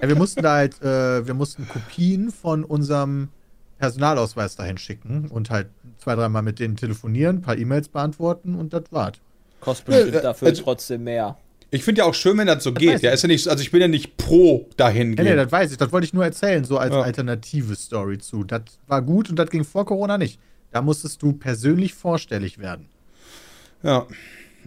[0.00, 3.28] Ja, wir mussten da halt, äh, wir mussten Kopien von unserem
[3.78, 5.68] Personalausweis dahin schicken und halt
[5.98, 9.14] zwei, dreimal mit denen telefonieren, ein paar E-Mails beantworten und das war's.
[9.60, 11.36] Kostet bestimmt Ja, äh, dafür also- trotzdem mehr.
[11.70, 12.94] Ich finde ja auch schön, wenn das so geht.
[12.94, 15.52] weiß Ja, ist ja nicht, also ich bin ja nicht pro dahin Ja, nee, das
[15.52, 15.76] weiß ich.
[15.76, 17.02] Das wollte ich nur erzählen, so als Ja.
[17.02, 18.42] alternative Story zu.
[18.44, 20.40] Das war gut und das ging vor Corona nicht.
[20.70, 22.88] Da musstest du persönlich vorstellig werden.
[23.82, 24.06] Ja.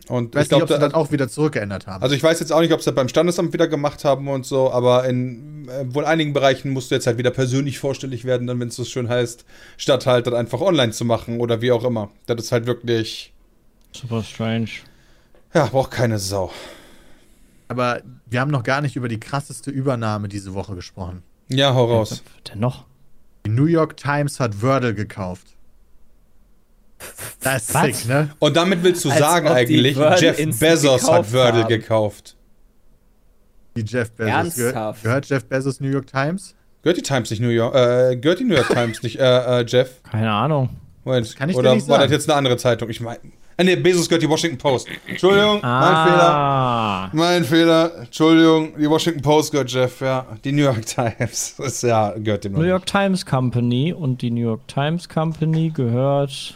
[0.07, 2.01] Und Ich weiß ich glaube, nicht, ob sie da, das auch wieder zurückgeändert haben.
[2.01, 4.45] also ich weiß jetzt auch nicht, ob sie das beim Standesamt wieder gemacht haben und
[4.45, 8.47] so, aber in äh, wohl einigen Bereichen musst du jetzt halt wieder persönlich vorstellig werden,
[8.47, 9.45] dann wenn es so schön heißt,
[9.77, 12.09] statt halt das einfach online zu machen oder wie auch immer.
[12.25, 13.31] Das ist halt wirklich,
[13.91, 14.69] Super strange.
[15.53, 16.51] ja, braucht keine Sau.
[17.67, 21.21] Aber wir haben noch gar nicht über die krasseste Übernahme diese Woche gesprochen.
[21.47, 22.11] Ja, hau raus.
[22.11, 22.85] Was wird denn noch?
[23.45, 25.50] Die New York Times hat Wordle gekauft.
[27.41, 27.84] Das ist Was?
[28.01, 28.30] sick, ne?
[28.39, 31.67] Und damit willst du Als sagen eigentlich, Jeff Bezos hat Wordle haben.
[31.69, 32.36] gekauft.
[33.75, 34.32] Die Jeff Bezos.
[34.58, 35.04] Ernsthaft?
[35.04, 36.56] gehört Jeff Bezos New York Times?
[36.84, 39.65] Gehört die Times nicht New York, äh, gehört die New York Times nicht, äh, äh,
[39.65, 40.01] Jeff?
[40.10, 40.69] Keine Ahnung.
[41.04, 42.89] Moment, kann ich dir oder nicht war das jetzt eine andere Zeitung?
[42.89, 43.19] Ich meine,
[43.58, 44.88] äh, nee, Bezos gehört die Washington Post.
[45.08, 47.10] Entschuldigung, Ah.
[47.12, 47.25] mein Fehler.
[47.27, 50.25] Mein Fehler, Entschuldigung, die Washington Post gehört Jeff, ja.
[50.43, 52.91] Die New York Times, ist ja, gehört dem New York nicht.
[52.91, 56.56] Times Company und die New York Times Company gehört.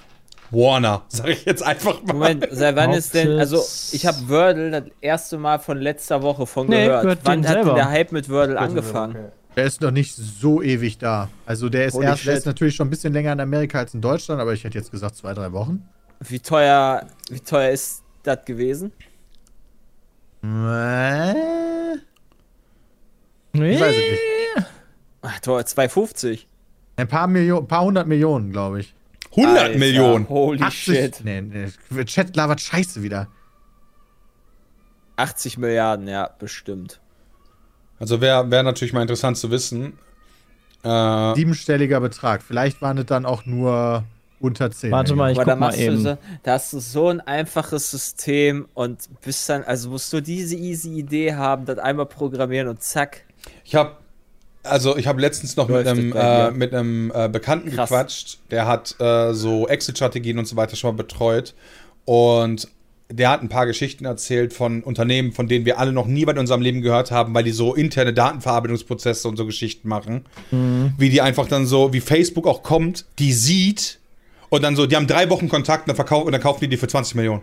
[0.55, 2.13] Warner, sag ich jetzt einfach mal.
[2.13, 6.47] Moment, seit wann ist denn, also ich habe Wordle das erste Mal von letzter Woche
[6.47, 7.19] von Nee, gehört.
[7.23, 9.31] wann hat denn der Hype mit Wordle angefangen?
[9.55, 11.29] Der ist noch nicht so ewig da.
[11.45, 13.93] Also der ist Holy erst, der ist natürlich schon ein bisschen länger in Amerika als
[13.93, 15.87] in Deutschland, aber ich hätte jetzt gesagt zwei, drei Wochen.
[16.19, 18.91] Wie teuer, wie teuer ist das gewesen?
[20.41, 21.33] Nee.
[23.53, 24.67] Ich weiß es nicht.
[25.21, 26.45] Ach, teuer, 2,50.
[26.97, 28.93] Ein paar Millionen, paar hundert Millionen, glaube ich.
[29.35, 30.29] 100 Alter, Millionen.
[30.29, 31.21] Holy 80, shit.
[31.23, 32.05] Nee, nee.
[32.05, 33.27] Chat labert scheiße wieder.
[35.17, 36.99] 80 Milliarden, ja, bestimmt.
[37.99, 39.97] Also wäre wär natürlich mal interessant zu wissen.
[40.83, 42.43] Äh, Siebenstelliger Betrag.
[42.43, 44.03] Vielleicht waren es dann auch nur
[44.39, 44.91] unter 10.
[44.91, 45.97] Warte mal, ich guck mal machst du eben.
[45.97, 50.55] so, da hast du so ein einfaches System und bist dann, also musst du diese
[50.55, 53.25] easy Idee haben, das einmal programmieren und zack.
[53.63, 53.97] Ich habe
[54.65, 57.89] also ich habe letztens noch mit einem, äh, mit einem äh, Bekannten Krass.
[57.89, 61.53] gequatscht, der hat äh, so Exit-Strategien und so weiter schon mal betreut
[62.05, 62.67] und
[63.09, 66.37] der hat ein paar Geschichten erzählt von Unternehmen, von denen wir alle noch nie in
[66.39, 70.25] unserem Leben gehört haben, weil die so interne Datenverarbeitungsprozesse und so Geschichten machen.
[70.97, 73.99] Wie die einfach dann so, wie Facebook auch kommt, die sieht
[74.49, 76.67] und dann so, die haben drei Wochen Kontakt und dann, verkaufen, und dann kaufen die
[76.67, 77.41] die für 20 Millionen.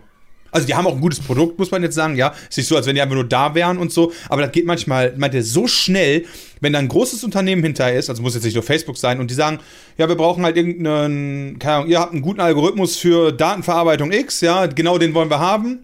[0.53, 2.33] Also die haben auch ein gutes Produkt, muss man jetzt sagen, ja.
[2.49, 4.13] Ist nicht so, als wenn die einfach nur da wären und so.
[4.29, 6.25] Aber das geht manchmal, meint er, so schnell,
[6.61, 9.29] wenn da ein großes Unternehmen hinterher ist, also muss jetzt nicht nur Facebook sein, und
[9.29, 9.59] die sagen,
[9.97, 14.41] ja, wir brauchen halt irgendeinen, keine Ahnung, ihr habt einen guten Algorithmus für Datenverarbeitung X,
[14.41, 15.81] ja, genau den wollen wir haben.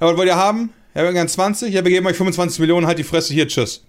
[0.00, 0.70] Ja, was wollt ihr haben?
[0.94, 3.84] Ja, wir gern 20, ja, wir geben euch 25 Millionen, halt die Fresse hier, tschüss.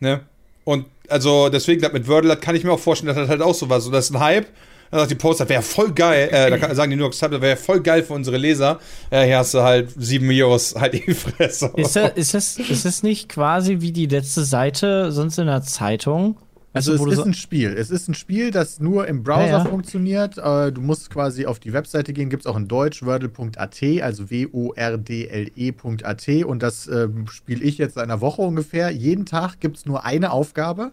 [0.00, 0.20] Ne?
[0.64, 3.42] Und also deswegen, das mit Wordle, das kann ich mir auch vorstellen, dass das halt
[3.42, 3.80] auch so war.
[3.80, 4.46] So, das ist ein Hype.
[4.94, 6.28] Dann sagt die Post, das wäre voll geil.
[6.30, 8.78] Äh, da kann, sagen die New York Times, das wäre voll geil für unsere Leser.
[9.10, 11.72] Ja, hier hast du halt sieben Euros, halt die Fresse.
[11.74, 15.62] Ist das, ist, das, ist das nicht quasi wie die letzte Seite sonst in der
[15.62, 16.36] Zeitung?
[16.72, 17.72] Also wo es ist so- ein Spiel.
[17.76, 19.64] Es ist ein Spiel, das nur im Browser Ja, ja.
[19.64, 20.38] funktioniert.
[20.38, 24.30] Äh, du musst quasi auf die Webseite gehen, gibt es auch in Deutsch, wordle.at, also
[24.30, 26.28] W-O-R-D-L-E.at.
[26.44, 28.90] Und das ähm, spiele ich jetzt seit einer Woche ungefähr.
[28.90, 30.92] Jeden Tag gibt es nur eine Aufgabe.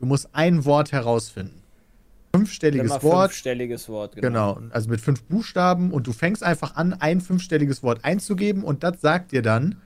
[0.00, 1.61] Du musst ein Wort herausfinden.
[2.34, 3.30] Fünfstelliges Wort.
[3.30, 8.04] fünfstelliges Wort, Genau, also mit fünf Buchstaben und du fängst einfach an, ein fünfstelliges Wort
[8.04, 9.76] einzugeben und das sagt dir dann,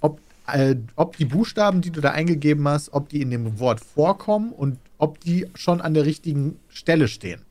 [0.00, 3.80] ob, äh, ob die Buchstaben, die du da eingegeben hast, ob die in dem Wort
[3.80, 7.42] vorkommen und ob die schon an der richtigen Stelle stehen.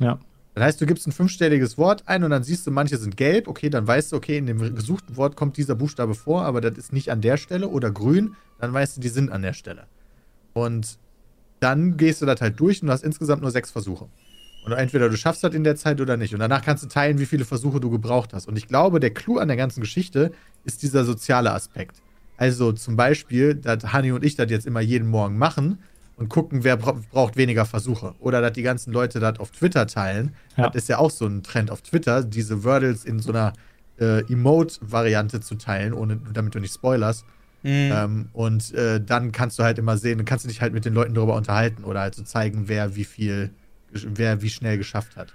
[0.00, 0.18] Ja.
[0.54, 3.46] Das heißt, du gibst ein fünfstelliges Wort ein und dann siehst du, manche sind gelb,
[3.46, 6.76] okay, dann weißt du, okay, in dem gesuchten Wort kommt dieser Buchstabe vor, aber das
[6.76, 9.86] ist nicht an der Stelle oder grün, dann weißt du, die sind an der Stelle.
[10.52, 10.98] Und
[11.60, 14.08] dann gehst du das halt durch und du hast insgesamt nur sechs Versuche.
[14.64, 16.34] Und entweder du schaffst das in der Zeit oder nicht.
[16.34, 18.46] Und danach kannst du teilen, wie viele Versuche du gebraucht hast.
[18.46, 20.32] Und ich glaube, der Clou an der ganzen Geschichte
[20.64, 22.02] ist dieser soziale Aspekt.
[22.36, 25.78] Also zum Beispiel, dass Hani und ich das jetzt immer jeden Morgen machen
[26.16, 28.14] und gucken, wer bra braucht weniger Versuche.
[28.18, 30.34] Oder dass die ganzen Leute das auf Twitter teilen.
[30.56, 30.66] Ja.
[30.66, 33.54] Das ist ja auch so ein Trend auf Twitter, diese Wordles in so einer
[33.98, 37.24] äh, Emote-Variante zu teilen, ohne, damit du nicht spoilerst.
[37.62, 37.92] Mhm.
[37.92, 40.84] Ähm, und äh, dann kannst du halt immer sehen, dann kannst du dich halt mit
[40.84, 43.50] den Leuten darüber unterhalten oder halt so zeigen, wer wie viel,
[43.92, 45.32] wer wie schnell geschafft hat.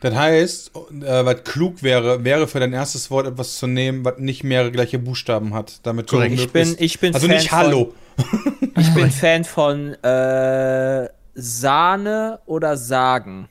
[0.00, 4.18] Das heißt, äh, was klug wäre, wäre für dein erstes Wort etwas zu nehmen, was
[4.18, 5.80] nicht mehrere gleiche Buchstaben hat.
[5.82, 6.34] Damit du Korrekt.
[6.34, 7.94] Ich bin, ich bin also Fan nicht Hallo.
[8.76, 13.48] Ich bin Fan von äh, Sahne oder Sagen.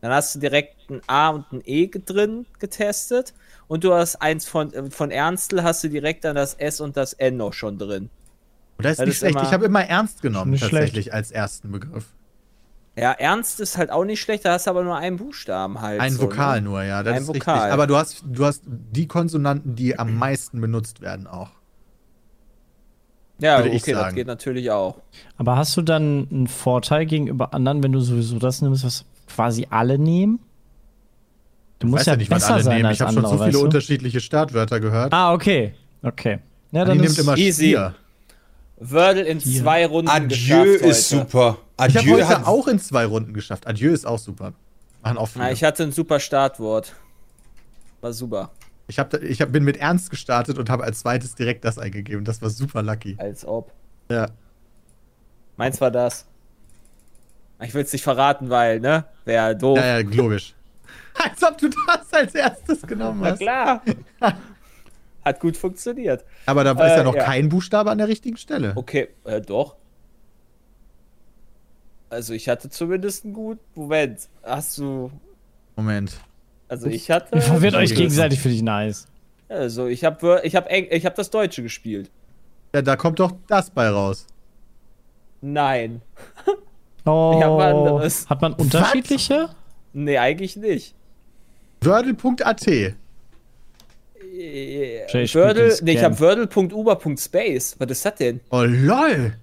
[0.00, 3.34] Dann hast du direkt ein A und ein E drin getestet
[3.68, 6.96] und du hast eins von, äh, von Ernstl, hast du direkt dann das S und
[6.96, 8.10] das N noch schon drin.
[8.78, 9.34] Das ist Das nicht ist schlecht.
[9.36, 12.06] immer- Ich habe immer ernst genommen, tatsächlich, als ersten Begriff.
[12.98, 16.00] Ja, Ernst ist halt auch nicht schlecht, da hast du aber nur einen Buchstaben halt.
[16.00, 16.68] Ein so, Vokal Ne?
[16.68, 17.02] nur, ja.
[17.02, 17.54] Das Ein ist Vokal.
[17.56, 17.72] richtig.
[17.72, 21.50] Aber du hast, du hast die Konsonanten, die am meisten benutzt werden, auch.
[23.38, 24.96] Ja, würde okay, ich das geht natürlich auch.
[25.36, 29.66] Aber hast du dann einen Vorteil gegenüber anderen, wenn du sowieso das nimmst, was quasi
[29.68, 30.38] alle nehmen?
[31.78, 32.92] Du musst ja, ja nicht, was besser alle sein nehmen.
[32.92, 33.60] Ich habe schon so viele du?
[33.62, 35.12] unterschiedliche Startwörter gehört.
[35.12, 35.74] Ah, okay.
[36.02, 36.38] Okay.
[36.72, 37.66] Ja, die dann nimmt ist immer easy.
[37.66, 37.94] Stier.
[38.78, 39.62] Wordle in Hier.
[39.62, 41.22] zwei Runden Adieu geschafft ist heute.
[41.22, 41.58] super.
[41.86, 43.66] Ich habe Adieu heute auch in zwei Runden geschafft.
[43.66, 44.52] Adieu ist auch super.
[45.02, 45.44] Machen auch viele.
[45.44, 46.94] Na, ich ich hatte ein super Startwort.
[48.00, 48.50] War super.
[48.88, 52.24] ich, hab, ich hab, bin mit Ernst gestartet und habe als zweites direkt das eingegeben.
[52.24, 53.16] Das war super lucky.
[53.18, 53.72] Als ob.
[54.10, 54.28] Ja.
[55.56, 56.26] Meins war das.
[57.62, 59.06] Ich will es nicht verraten, weil, ne?
[59.24, 59.78] Wäre doof.
[59.78, 60.54] Ja, ja, logisch.
[61.24, 63.38] Als ob du das als erstes genommen Na hast.
[63.40, 63.82] klar.
[65.24, 66.24] Hat gut funktioniert.
[66.46, 67.24] Aber da ist Äh, ja noch ja.
[67.24, 68.72] kein Buchstabe an der richtigen Stelle.
[68.76, 69.76] Okay, äh, doch.
[72.10, 74.28] Also ich hatte zumindest einen guten Moment.
[74.42, 75.10] Hast du.
[75.74, 76.12] Moment.
[76.68, 77.34] Also ich hatte.
[77.34, 79.06] Ihr verwirrt euch gegenseitig, finde ich nice.
[79.48, 82.10] Also ich habe ich hab, Eng- ich hab das Deutsche gespielt.
[82.74, 84.26] Ja, da kommt doch das bei raus.
[85.40, 86.02] Nein.
[87.04, 88.28] Oh, Ich hab was anderes.
[88.30, 89.50] hat man unterschiedliche?
[89.92, 90.95] Nee, eigentlich nicht.
[91.82, 92.66] Wordle.at.
[92.66, 92.94] Äh,
[95.34, 97.76] Wordle, nee, ich habe Wordle.uber.space.
[97.78, 98.40] Was ist das denn?
[98.50, 99.34] Oh, lol.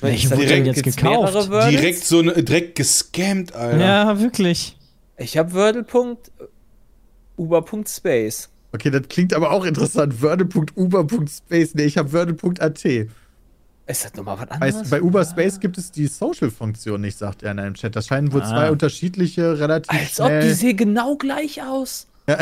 [0.00, 1.50] Das wurde denn jetzt gekauft?
[1.70, 3.78] direkt so eine, direkt gescammt, Alter.
[3.78, 4.78] Ja, wirklich.
[5.18, 8.48] Ich habe Wordle.uber.space.
[8.72, 10.22] Okay, das klingt aber auch interessant.
[10.22, 11.74] Wordle.uber.space.
[11.74, 12.84] Nee, ich habe Wordle.at.
[13.90, 14.90] Ist das nochmal was Bei, anderes?
[14.90, 17.96] bei Uberspace gibt es die Social-Funktion nicht, sagt er in einem Chat.
[17.96, 18.48] Das scheinen wohl Ah.
[18.48, 20.42] zwei unterschiedliche, relativ Als ob schnell...
[20.42, 22.06] die sehen genau gleich aus.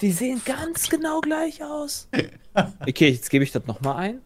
[0.00, 2.08] die sehen ganz genau gleich aus.
[2.80, 4.18] Okay, jetzt gebe ich das nochmal ein.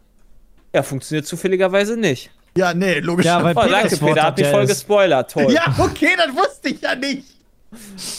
[0.73, 2.31] Ja, funktioniert zufälligerweise nicht.
[2.57, 3.25] ja, nee, logisch.
[3.27, 5.29] Ja, weil Oh, danke, Peter, hat ja es- gespoilert.
[5.31, 5.51] Toll.
[5.53, 7.23] Ja, ja, okay, das wusste ich ja nicht.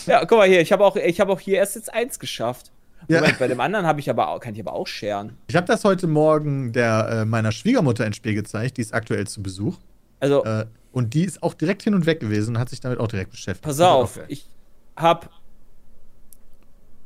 [0.06, 2.70] guck mal hier, ich habe auch, ich hab auch hier erst jetzt eins geschafft.
[3.08, 3.20] Ja.
[3.20, 5.36] Moment, bei dem anderen habe ich aber auch, kann ich aber auch scheren.
[5.48, 8.78] Ich habe das heute Morgen der, äh, meiner Schwiegermutter ins Spiel gezeigt.
[8.78, 9.76] Die ist aktuell zu Besuch.
[10.18, 12.98] Also, Äh, und die ist auch direkt hin und weg gewesen und hat sich damit
[12.98, 13.62] auch direkt beschäftigt.
[13.64, 14.48] pass auf, ich
[14.96, 15.30] hab,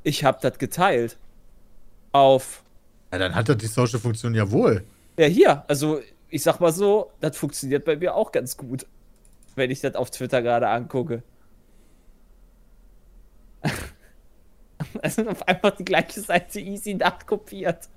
[0.04, 1.18] ich hab das geteilt.
[2.12, 2.62] Auf,
[3.12, 4.84] Ja, dann hat das die Social-Funktion ja wohl.
[5.18, 8.86] ja hier, also ich sag mal so, das funktioniert bei mir auch ganz gut,
[9.56, 11.22] wenn ich das auf Twitter gerade angucke.
[15.02, 17.88] Also auf einfach die gleiche Seite easy nachkopiert.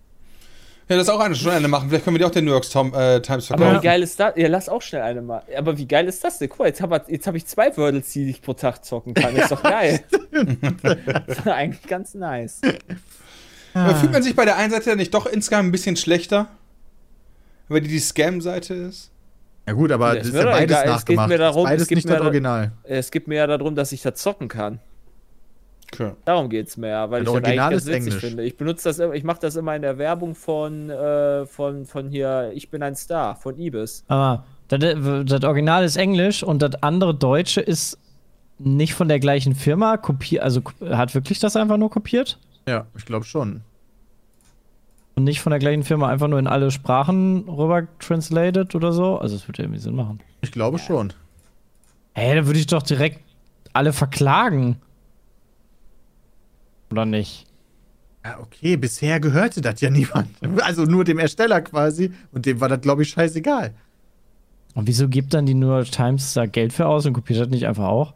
[0.90, 1.88] Ja, das ist auch eine schon eine machen.
[1.90, 3.82] Vielleicht können wir die auch den New York Tom, äh, Times Aber verkaufen.
[3.82, 4.34] wie geil ist das?
[4.36, 5.42] Ja, lass auch schnell eine mal.
[5.56, 6.50] Aber wie geil ist das denn?
[6.50, 9.34] Guck mal, jetzt habe jetzt hab ich zwei Wordles, die ich pro Tag zocken kann.
[9.36, 10.02] Ist doch geil.
[10.32, 12.60] das ist eigentlich ganz nice.
[13.74, 16.48] Aber fühlt man sich bei der einen Seite nicht doch insgesamt ein bisschen schlechter?
[17.70, 19.10] Weil die die Scam-Seite ist?
[19.66, 21.30] Ja gut, aber Ja, das ist ja beides egal, es geht nachgemacht.
[21.30, 22.72] mir darum- ist beides es geht nicht mir das da- Original.
[22.84, 24.80] Es geht mir ja darum, dass ich das zocken kann.
[25.94, 26.12] Okay.
[26.26, 28.22] Darum geht's mir, weil Das ich das Original eigentlich ganz ist witzig Englisch.
[28.22, 28.44] finde.
[28.44, 32.10] Ich benutze das immer, ich mache das immer in der Werbung von, äh, von, von
[32.10, 34.04] hier, ich bin ein Star, von Ibis.
[34.08, 34.80] Aber das,
[35.26, 37.98] das Original ist Englisch und das andere Deutsche ist
[38.60, 39.98] nicht von der gleichen Firma.
[39.98, 42.40] Kopier, also hat wirklich das einfach nur kopiert?
[42.68, 43.62] Ja, ich glaube schon.
[45.16, 49.20] Und nicht von der gleichen Firma einfach nur in alle Sprachen rüber translated oder so?
[49.20, 50.20] Also, es würde irgendwie Sinn machen.
[50.42, 51.14] Ich glaube schon.
[52.16, 53.20] Ey, da würde ich doch direkt
[53.74, 54.78] alle verklagen.
[56.94, 57.46] Oder nicht?
[58.24, 60.30] Ja, okay, bisher gehörte das ja niemand.
[60.62, 62.12] Also nur dem Ersteller quasi.
[62.32, 63.74] Und dem war das, glaube ich, scheißegal.
[64.76, 67.48] Und wieso gibt dann die New York Times da Geld für aus und kopiert das
[67.50, 68.14] nicht einfach auch?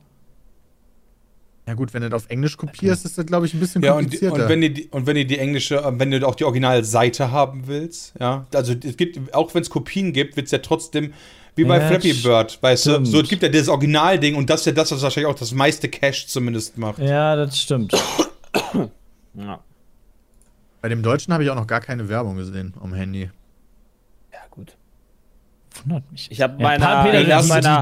[1.68, 3.94] Ja gut, wenn du das auf Englisch kopierst, ist das, glaube ich, ein bisschen Ja,
[3.94, 4.44] und, komplizierter.
[4.44, 7.32] und wenn du die, und wenn du die englische, äh, wenn du auch die Originalseite
[7.32, 11.14] haben willst, ja, also es gibt, auch wenn es Kopien gibt, wird es ja trotzdem,
[11.56, 13.08] wie bei Ja, Flappy Bird, weißt du, stimmt.
[13.08, 15.52] so es gibt ja dieses Originalding und das ist ja das, was wahrscheinlich auch das
[15.54, 17.00] meiste Cash zumindest macht.
[17.00, 17.94] Ja, das stimmt.
[19.38, 19.60] Ja,
[20.82, 23.30] Bei dem Deutschen habe ich auch noch gar keine Werbung gesehen am Handy.
[24.34, 24.76] ja gut.
[25.84, 26.32] Wundert mich.
[26.32, 27.82] Ich habe Ja, meiner, Pa- Peter, ich die, hab die, Daten,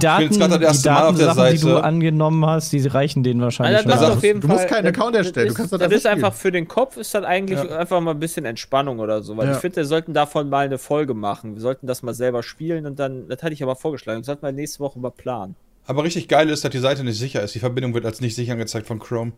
[0.60, 1.84] die erste Mal auf der Datensachen, die du Seite.
[1.86, 4.10] angenommen hast, die reichen denen wahrscheinlich Alter, das schon.
[4.12, 5.97] ist auf jeden Du musst Fall, keinen Account erstellen, du das kannst ist, das das
[5.99, 9.38] ist einfach für den Kopf, ist das eigentlich einfach mal ein bisschen Entspannung oder so.
[9.38, 9.53] Weil Ja.
[9.53, 11.56] ich finde, wir sollten davon mal eine Folge machen.
[11.56, 14.41] Wir sollten das mal selber spielen und dann, das hatte ich aber vorgeschlagen, das sollten
[14.45, 15.56] wir nächste Woche mal planen.
[15.88, 17.56] Aber richtig geil ist, dass die Seite nicht sicher ist.
[17.56, 19.32] Die Verbindung wird als nicht sicher angezeigt von Chrome.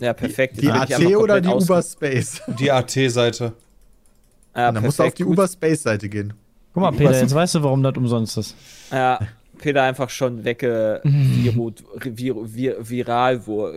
[0.00, 0.56] Ja, perfekt.
[0.60, 2.42] Die ich AT oder die Uberspace?
[2.58, 3.52] Die AT-Seite.
[4.56, 5.24] Ja, dann musst du auf die.
[5.24, 6.32] Uberspace-Seite gehen.
[6.72, 8.56] Guck mal, Peter, jetzt weißt du, warum das umsonst ist.
[8.90, 9.20] Ja,
[9.58, 13.70] Peter einfach schon wegge vir, vir, viral, wo,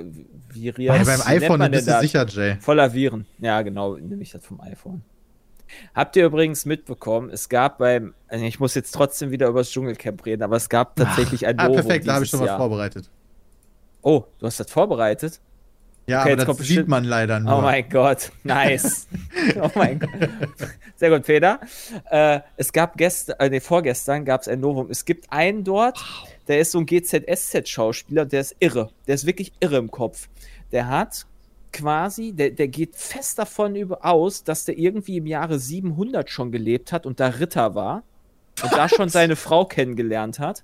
[0.49, 0.97] viral.
[0.97, 2.01] Ja, beim iPhone bist du das?
[2.01, 2.55] sicher, Jay.
[2.59, 3.25] Voller Viren.
[3.39, 5.01] Ja, genau, nehme ich das vom iPhone.
[5.95, 9.71] Habt ihr übrigens mitbekommen, es gab beim, also ich muss jetzt trotzdem wieder über das
[9.71, 12.45] Dschungelcamp reden, aber es gab tatsächlich ein Ah, Novum perfekt, da habe ich dieses schon
[12.45, 12.57] was Jahr.
[12.59, 13.09] vorbereitet.
[14.03, 15.39] Oh, du hast das vorbereitet?
[16.05, 17.57] Ja, Okay, aber das bestimmt- sieht man leider nur.
[17.57, 19.07] Oh mein Gott, nice.
[19.61, 20.09] oh mein Gott.
[20.97, 21.59] Sehr gut, Peter.
[22.09, 24.89] Äh, es gab gestern, äh, nee, vorgestern gab es ein Novum.
[24.89, 25.97] Es gibt einen dort,
[26.47, 28.89] der ist so ein GZSZ-Schauspieler, der ist irre.
[29.07, 30.27] Der ist wirklich irre im Kopf.
[30.71, 31.25] Der hat
[31.71, 36.51] quasi, der, der geht fest davon über aus, dass der irgendwie im Jahre 700 schon
[36.51, 38.03] gelebt hat und da Ritter war
[38.61, 40.63] und da schon seine Frau kennengelernt hat.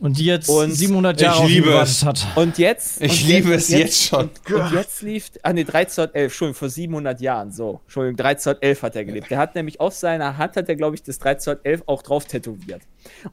[0.00, 2.04] Und die jetzt Und 700 ich Jahre gewartet es.
[2.04, 2.26] hat.
[2.36, 3.00] Und jetzt.
[3.00, 4.28] Ich und liebe und es jetzt schon.
[4.52, 7.80] Und jetzt lief, ah ne, 1311, Entschuldigung, vor 700 Jahren, so.
[7.84, 9.30] Entschuldigung, 1311 hat er gelebt.
[9.30, 12.82] Der hat nämlich auf seiner Hand, hat er, glaube ich, das 1311 auch drauf tätowiert.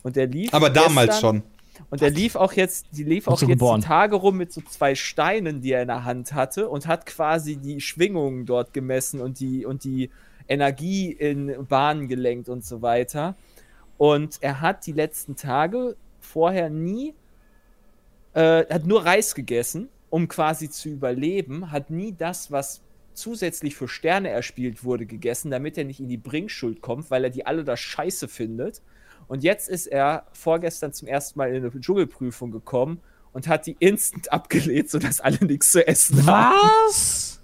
[0.04, 0.54] Und der lief.
[0.54, 1.44] Aber damals gestern- schon.
[1.90, 3.82] Und der lief auch jetzt, die lief auch jetzt geboren.
[3.82, 7.08] die Tage rum mit so zwei Steinen, die er in der Hand hatte und hat
[7.08, 10.12] quasi die Schwingungen dort gemessen und die, und die
[10.48, 13.36] Energie in Bahnen gelenkt und so weiter.
[13.98, 15.96] Und er hat die letzten Tage
[16.32, 17.14] vorher nie,
[18.34, 22.82] äh, hat nur Reis gegessen, um quasi zu überleben, hat nie das, was
[23.14, 27.30] zusätzlich für Sterne erspielt wurde, gegessen, damit er nicht in die Bringschuld kommt, weil er
[27.30, 28.82] die alle da scheiße findet.
[29.28, 33.02] Und jetzt ist er vorgestern zum ersten Mal in eine Dschungelprüfung gekommen
[33.34, 36.56] und hat die instant abgelehnt, sodass alle nichts zu essen haben.
[36.88, 37.41] Was?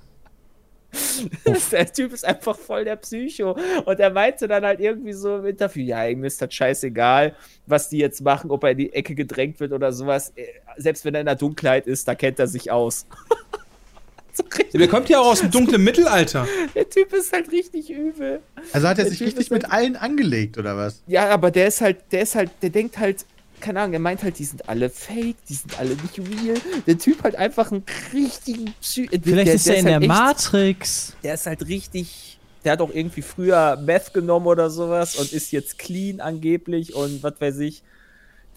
[1.72, 3.58] Der Typ ist einfach voll der Psycho.
[3.86, 7.36] Und er meinte dann halt irgendwie so im Interview, ja, ihm ist das scheißegal,
[7.66, 10.32] was die jetzt machen, ob er in die Ecke gedrängt wird oder sowas.
[10.36, 10.46] Äh,
[10.78, 13.06] Selbst wenn er in der Dunkelheit ist, da kennt er sich aus.
[14.34, 16.48] so Der kommt ja auch aus dem dunklen Mittelalter.
[16.76, 18.40] der Typ ist halt richtig übel.
[18.72, 21.02] Also hat er Der sich Typ richtig ist halt- mit allen angelegt, oder was?
[21.08, 23.26] Ja, aber der ist halt, der ist halt, der denkt halt,
[23.60, 26.58] keine Ahnung, er meint halt, die sind alle fake, die sind alle nicht real.
[26.86, 27.84] Der Typ hat einfach einen
[28.14, 31.14] richtigen Psy der- Vielleicht der, ist er in halt der echt- Matrix.
[31.24, 32.40] Der ist halt richtig.
[32.64, 37.24] Der hat auch irgendwie früher Meth genommen oder sowas und ist jetzt clean angeblich und
[37.24, 37.84] was weiß ich.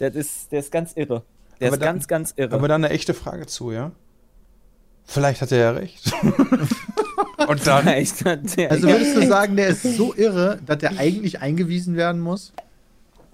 [0.00, 1.22] Der ist, der ist ganz irre.
[1.60, 2.54] Der Aber ist dann- ganz, ganz irre.
[2.54, 3.92] Aber dann eine echte Frage zu, ja?
[5.04, 6.12] Vielleicht hat er ja recht.
[7.48, 7.86] Und dann.
[7.88, 12.20] Echt, der- Also würdest du sagen, der ist so irre, dass der eigentlich eingewiesen werden
[12.20, 12.52] muss?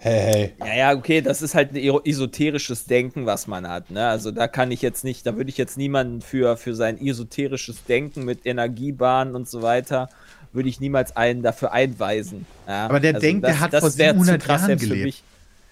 [0.07, 0.52] Hey, hey.
[0.61, 3.90] Ja, ja, okay, das ist halt ein esoterisches Denken, was man hat.
[3.90, 4.07] Ne?
[4.07, 7.82] Also da kann ich jetzt nicht, da würde ich jetzt niemanden für, für sein esoterisches
[7.86, 10.09] Denken mit Energiebahnen und so weiter,
[10.52, 12.46] würde ich niemals einen dafür einweisen.
[12.68, 12.84] Ja?
[12.84, 15.04] Also Aber der denkt, der hat vor wär zu 700 Jahren gelebt.
[15.07, 15.22] mich.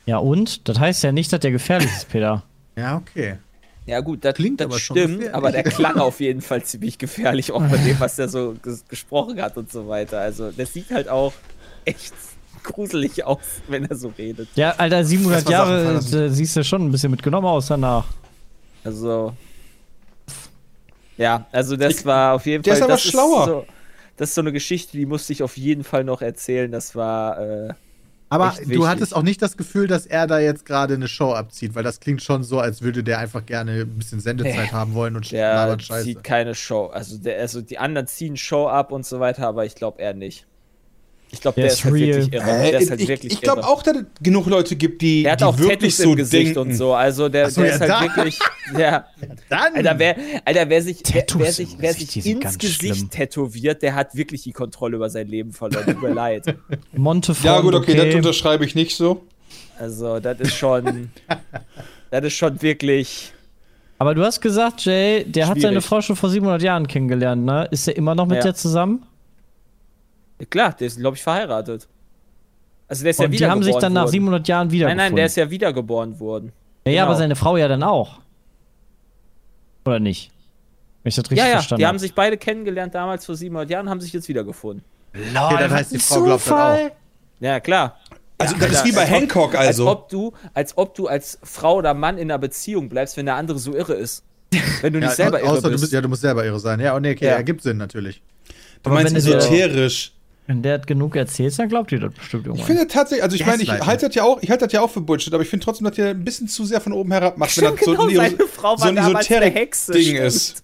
[0.07, 0.68] Ja, und?
[0.68, 2.43] Das heißt ja nicht, dass der gefährlich ist, Peter.
[2.74, 3.37] Ja, okay.
[3.87, 6.99] Ja, gut, das, Klingt das aber schon stimmt, aber der klang auf jeden Fall ziemlich
[6.99, 10.18] gefährlich, auch bei dem, was der so ges gesprochen hat und so weiter.
[10.18, 11.35] Also, der sieht halt auch
[11.85, 12.14] echt
[12.65, 13.39] gruselig aus,
[13.69, 14.49] wenn er so redet.
[14.57, 15.57] Ja, Alter, 700 Erst mal
[16.01, 18.07] Sachen Jahre äh, siehst du schon ein bisschen mitgenommen aus danach.
[18.83, 19.33] Also.
[21.17, 22.79] Ja, also das war auf jeden der Fall.
[22.79, 23.47] ist aber das schlauer.
[23.47, 23.67] so,
[24.17, 26.71] das ist so eine Geschichte, die musste ich auf jeden Fall noch erzählen.
[26.73, 27.39] Das war.
[27.41, 27.69] Äh,
[28.31, 28.87] Aber Echt du wichtig.
[28.87, 32.01] hattest auch nicht das Gefühl, dass er da jetzt gerade eine Show abzieht, weil das
[32.01, 34.69] klingt schon so, als würde der einfach gerne ein bisschen Sendezeit Nee.
[34.73, 36.05] haben wollen und der labert Scheiße.
[36.05, 36.87] zieht keine Show.
[36.87, 40.15] Also, der, also die anderen ziehen Show ab und so weiter, aber ich glaube er
[40.15, 40.47] nicht.
[41.31, 42.07] Ich glaube, Der der, ist halt real.
[42.16, 42.51] wirklich irre.
[42.51, 45.25] Äh, der ist halt ich wirklich ich glaube auch, dass es genug Leute gibt, die,
[45.25, 46.59] Der hat die auch wirklich Tattoos so im Gesicht denken.
[46.70, 46.95] und so.
[46.95, 48.01] Also der, so, der ja, ist halt da.
[48.03, 48.39] wirklich.
[48.79, 49.07] Der,
[49.49, 49.75] Dann!
[49.75, 53.11] Alter, wer, Alter, wer sich, wer, Tattoos wer sich, wer sich ins ganz Gesicht schlimm.
[53.11, 55.85] tätowiert, der hat wirklich die Kontrolle über sein Leben verloren.
[55.87, 56.55] Tut mir leid.
[56.93, 57.45] Montefort.
[57.45, 59.25] Ja, gut, okay, das unterschreibe ich nicht so.
[59.77, 61.11] Also, das ist schon.
[62.12, 63.33] das ist schon wirklich.
[63.99, 65.85] Aber du hast gesagt, Jay, der hat seine Schwierig.
[65.85, 67.66] Frau schon vor 700 Jahren kennengelernt, ne?
[67.72, 68.43] Ist er immer noch mit Ja.
[68.43, 69.05] der zusammen?
[70.41, 71.87] Ja, klar, der ist, glaube ich, verheiratet.
[72.89, 74.12] Also, der ist ja Und die wiedergeboren haben sich dann nach worden.
[74.12, 76.53] 700 Jahren wieder Nein, nein, der ist ja wiedergeboren worden.
[76.85, 77.07] ja, ja, genau.
[77.12, 78.20] aber seine Frau ja dann auch.
[79.85, 80.30] Oder nicht?
[81.03, 81.99] Wenn ich das richtig Ja, ja, verstanden die haben habe.
[82.01, 84.85] sich beide kennengelernt damals vor 700 Jahren, haben sich jetzt wiedergefunden.
[85.14, 86.91] okay, das heißt, die Frau glaubt das auch.
[87.41, 87.99] Ja, klar.
[88.39, 89.89] Also, Ja, das ist wie bei als ob- Hancock, Als also.
[89.91, 93.37] ob, du, als ob du als Frau oder Mann in einer Beziehung bleibst, wenn der
[93.37, 94.24] andere so irre ist.
[94.80, 95.74] Wenn du nicht selber irre außer bist.
[95.74, 96.80] du bist, ja, du musst selber irre sein.
[96.80, 97.32] Ja, und nee, okay, Ja.
[97.32, 98.22] ergibt Sinn natürlich.
[98.82, 100.12] Du Aber meinst wenn du dir- esoterisch.
[100.47, 102.66] Wenn der hat genug erzählt, dann glaubt ihr das bestimmt Ich irgendwann.
[102.66, 104.90] finde tatsächlich, also ich meine, ich halte das ja auch, ich halte das ja auch
[104.90, 107.38] für Bullshit, aber ich finde trotzdem, dass ihr ein bisschen zu sehr von oben herab
[107.38, 110.03] macht, wenn das so, genau, ein, seine Ero- Frau so war ein damals eine Esoterik-Ding
[110.03, 110.18] stimmt.
[110.20, 110.62] ist.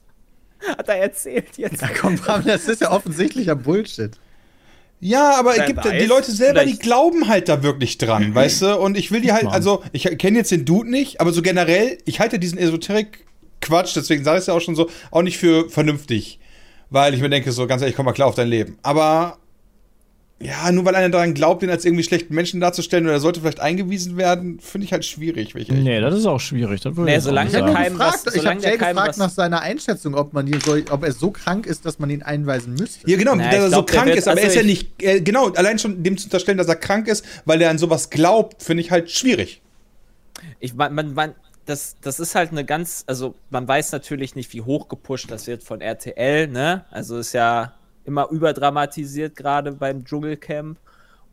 [0.77, 1.81] Hat er erzählt jetzt.
[1.81, 4.11] Ja, komm, Bram, das ist ja offensichtlicher Bullshit.
[5.03, 8.35] Ja, aber es Wer gibt, die Leute selber, die vielleicht- glauben halt da wirklich dran,
[8.35, 8.79] weißt du?
[8.79, 11.97] Und ich will die halt, also, ich kenne jetzt den Dude nicht, aber so generell,
[12.05, 15.71] ich halte diesen Esoterik-Quatsch, deswegen sage ich es ja auch schon so, auch nicht für
[15.71, 16.39] vernünftig.
[16.91, 18.77] Weil ich mir denke, so ganz ehrlich, komm mal klar auf dein Leben.
[18.83, 19.39] Aber
[20.43, 23.41] ja, nur weil einer daran glaubt, den als irgendwie schlechten Menschen darzustellen oder er sollte
[23.41, 25.55] vielleicht eingewiesen werden, finde ich halt schwierig.
[25.55, 26.81] ich Nee, das ist auch schwierig.
[26.81, 29.61] Das Nee, solange nur Keim gefragt, was- ich habe der Jay gefragt was- nach seiner
[29.61, 33.09] Einschätzung, ob, man ihn so, ob er so krank ist, dass man ihn einweisen müsste.
[33.11, 34.65] Ja, genau, Na, dass er so glaub, der krank wird- ist, aber er also ist
[34.67, 37.61] ja ich- nicht, äh, genau, allein schon dem zu unterstellen, dass er krank ist, weil
[37.61, 39.61] er an sowas glaubt, finde ich halt schwierig.
[40.59, 41.35] Ich, man, man, man,
[41.67, 45.47] das, das ist halt eine ganz, also man weiß natürlich nicht, wie hoch gepusht das
[45.47, 46.87] wird von RTL, ne?
[46.91, 47.75] Also ist ja
[48.11, 50.79] immer überdramatisiert, gerade beim Dschungelcamp.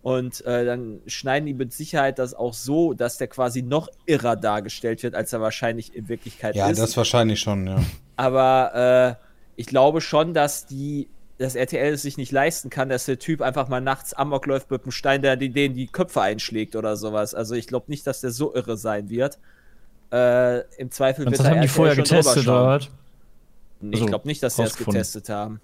[0.04, 4.36] Und äh, dann schneiden die mit Sicherheit das auch so, dass der quasi noch irrer
[4.36, 6.80] dargestellt wird, als er wahrscheinlich in Wirklichkeit Ja, ist.
[6.80, 7.78] das wahrscheinlich schon, ja.
[8.16, 9.26] Aber äh,
[9.58, 11.10] ich glaube schon, dass die
[11.40, 14.72] das RTL es sich nicht leisten kann, dass der Typ einfach mal nachts Amok läuft
[14.72, 17.36] mit einem Stein, der die- denen die Köpfe einschlägt oder sowas.
[17.36, 19.38] Also ich glaube nicht, dass der so irre sein wird.
[20.12, 22.66] Äh, Im Zweifel Das da haben die RTL vorher schon getestet, oder?
[22.66, 22.90] was?
[23.82, 25.60] Nee, Also, ich glaube nicht, dass sie das getestet haben.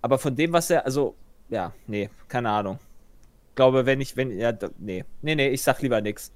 [0.00, 1.14] Aber von dem, was er, also,
[1.48, 2.78] ja, nee, keine Ahnung.
[3.50, 6.32] Ich glaube, wenn ich, wenn, ja, nee, nee, nee, ich sag lieber nix.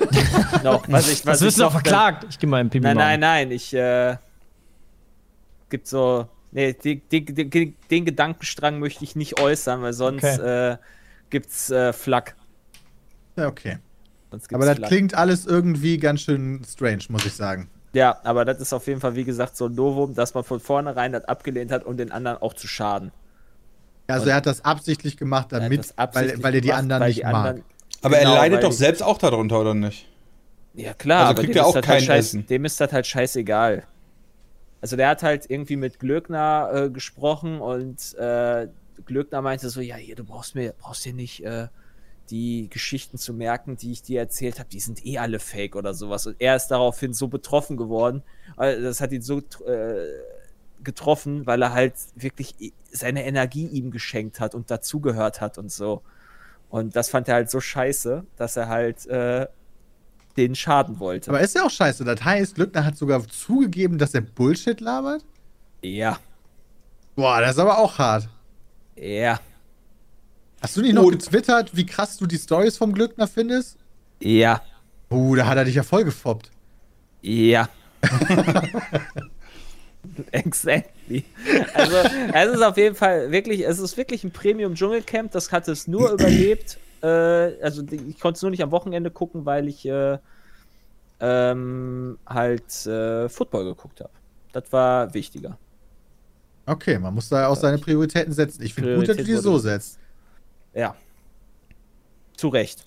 [0.62, 2.26] noch, was ich, was Das wirst du doch noch- verklagt.
[2.30, 4.16] Ich gehe mal im Pipi Nein, nein, nein, ich, äh,
[5.68, 10.72] gibt so, nee, den, den, den, den Gedankenstrang möchte ich nicht äußern, weil sonst, Okay.
[10.72, 10.76] äh,
[11.30, 12.36] gibt's, äh, Flack.
[13.36, 13.78] Ja, okay.
[14.30, 14.88] Sonst gibt's Aber das Flack.
[14.88, 17.68] klingt alles irgendwie ganz schön strange, muss ich sagen.
[17.94, 20.60] Ja, aber das ist auf jeden Fall, wie gesagt, so ein Novum, dass man von
[20.60, 23.12] vornherein das abgelehnt hat, um den anderen auch zu schaden.
[24.06, 26.78] Also er hat das absichtlich gemacht, Er damit, das absichtlich weil, weil er die gemacht,
[26.80, 27.34] anderen nicht die mag.
[27.34, 27.64] anderen-
[28.02, 30.08] Aber Genau, er leidet doch selbst auch darunter, oder nicht?
[30.74, 32.46] Ja, klar, Also aber kriegt dem er ist auch das halt kein scheiß, Essen.
[32.48, 33.84] Dem ist das halt scheißegal.
[34.82, 38.66] Also der hat halt irgendwie mit Glöckner äh, gesprochen und äh,
[39.06, 41.68] Glöckner meinte so, ja, hier, du brauchst mir, brauchst dir nicht äh,
[42.30, 45.94] die Geschichten zu merken, die ich dir erzählt habe, die sind eh alle fake oder
[45.94, 46.26] sowas.
[46.26, 48.22] Und er ist daraufhin so betroffen geworden.
[48.58, 50.06] äh, Das hat ihn so äh,
[50.82, 52.54] getroffen, weil er halt wirklich
[52.90, 56.02] seine Energie ihm geschenkt hat und dazugehört hat und so.
[56.70, 59.46] Und das fand er halt so scheiße, dass er halt äh,
[60.36, 61.30] den schaden wollte.
[61.30, 62.04] Aber ist ja auch scheiße.
[62.04, 65.24] Das heißt, Glückner hat sogar zugegeben, dass er Bullshit labert?
[65.82, 66.18] ja,
[67.16, 68.28] Boah, das ist aber auch hart.
[68.96, 69.38] ja,
[70.64, 73.76] Hast du nicht noch Und- getwittert, wie krass du die Stories vom Glückner findest?
[74.20, 74.62] ja,
[75.10, 76.50] Oh, da hat er dich ja voll gefoppt.
[77.20, 77.68] ja.
[80.32, 81.24] exactly.
[81.74, 81.96] Also,
[82.32, 85.30] es ist auf jeden Fall wirklich, es ist wirklich ein Premium-Dschungelcamp.
[85.32, 86.78] Das hat es nur überlebt.
[87.02, 87.06] Äh,
[87.62, 90.18] also, ich konnte es nur nicht am Wochenende gucken, weil ich äh,
[91.20, 94.10] ähm, halt äh, Football geguckt habe.
[94.52, 95.58] Das war wichtiger.
[96.66, 98.62] Okay, man muss da auch seine Prioritäten setzen.
[98.62, 99.98] Ich finde gut, dass du die so setzt.
[100.74, 100.96] Ja.
[102.36, 102.84] Zu Recht.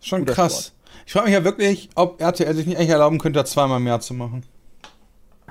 [0.00, 0.52] Schon Guter krass.
[0.52, 0.72] Sport.
[1.06, 3.86] Ich frage mich ja wirklich, ob RTL sich nicht eigentlich erlauben könnte, das zweimal im
[3.86, 4.44] Jahr zu machen.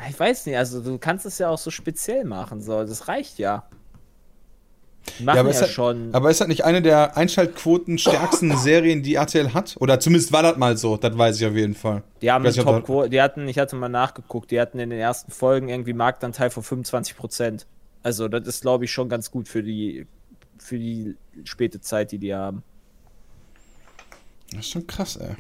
[0.10, 2.84] Ich weiß nicht, also du kannst es ja auch so speziell machen, so.
[2.84, 3.64] Das reicht ja.
[5.20, 6.14] Die Machen ja, aber, ist das, schon.
[6.14, 9.76] aber ist das nicht eine der Einschaltquoten stärksten Serien, die RTL hat?
[9.80, 12.04] Oder zumindest war das mal so, das weiß ich auf jeden Fall.
[12.22, 15.00] Die haben nicht, ob Top die hatten, ich hatte mal nachgeguckt, die hatten in den
[15.00, 17.66] ersten Folgen irgendwie Marktanteil von 25 Prozent.
[18.04, 20.08] Also das ist, glaube ich, schon ganz gut für die
[20.62, 22.64] für die späte Zeit, die die haben.
[24.52, 25.36] Das ist schon krass, ey.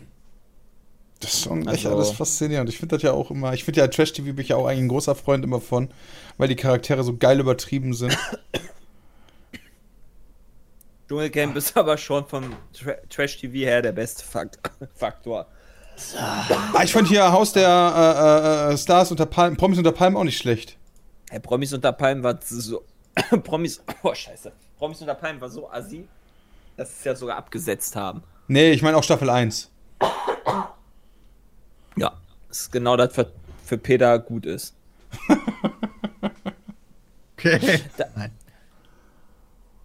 [1.19, 2.69] Das ist schon echt Also- alles faszinierend.
[2.69, 4.85] Ich finde das ja auch immer, ich finde ja Trash-TV bin ich ja auch eigentlich
[4.85, 5.89] ein großer Freund immer von,
[6.37, 8.17] weil die Charaktere so geil übertrieben sind.
[11.07, 14.59] Dschungelcamp ist aber schon vom Tra Trash TV her der beste Fakt
[14.95, 15.47] Faktor.
[16.17, 17.67] Ah, ich fand hier Haus der
[18.69, 20.77] äh, äh, Stars unter Palmen, Promis unter Palmen auch nicht schlecht.
[21.29, 22.83] Hey, Promis unter Palmen war so
[23.43, 24.51] Promis oh scheiße.
[24.81, 26.07] Promis unter Palmen war so assi,
[26.75, 28.23] dass sie es ja sogar abgesetzt haben.
[28.47, 29.69] Nee, ich meine auch Staffel 1.
[31.97, 32.13] Ja,
[32.47, 33.31] das ist genau das für,
[33.63, 34.73] für Peter gut ist.
[37.43, 37.79] Okay.
[37.97, 38.31] Da- Nein.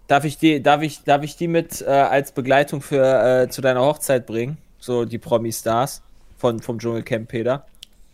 [0.08, 3.62] Darf ich die, darf ich, darf ich die mit äh, als Begleitung für äh, zu
[3.62, 4.58] deiner Hochzeit bringen?
[4.78, 6.02] So die Promi-Stars
[6.36, 7.64] von vom Dschungelcamp Peter.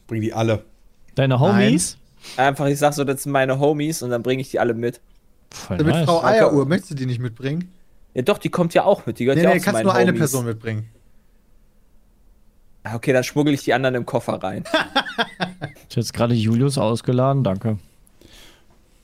[0.06, 0.64] Bring die alle.
[1.16, 1.98] Deine Homies?
[2.36, 5.00] Einfach, ich sag so, das sind meine Homies und dann bringe ich die alle mit.
[5.52, 6.04] Voll Mit nice.
[6.06, 7.70] Frau Eieruhr, möchtest du die nicht mitbringen?
[8.14, 9.18] Ja, doch, die kommt ja auch mit.
[9.18, 10.18] Die gehört Nee, ja nee, auch zu kannst nur eine Homies.
[10.20, 10.88] Person mitbringen.
[12.84, 14.64] Ah, Okay, dann schmuggel ich die anderen im Koffer rein.
[15.88, 17.78] Ich jetzt gerade Julius ausgeladen, danke.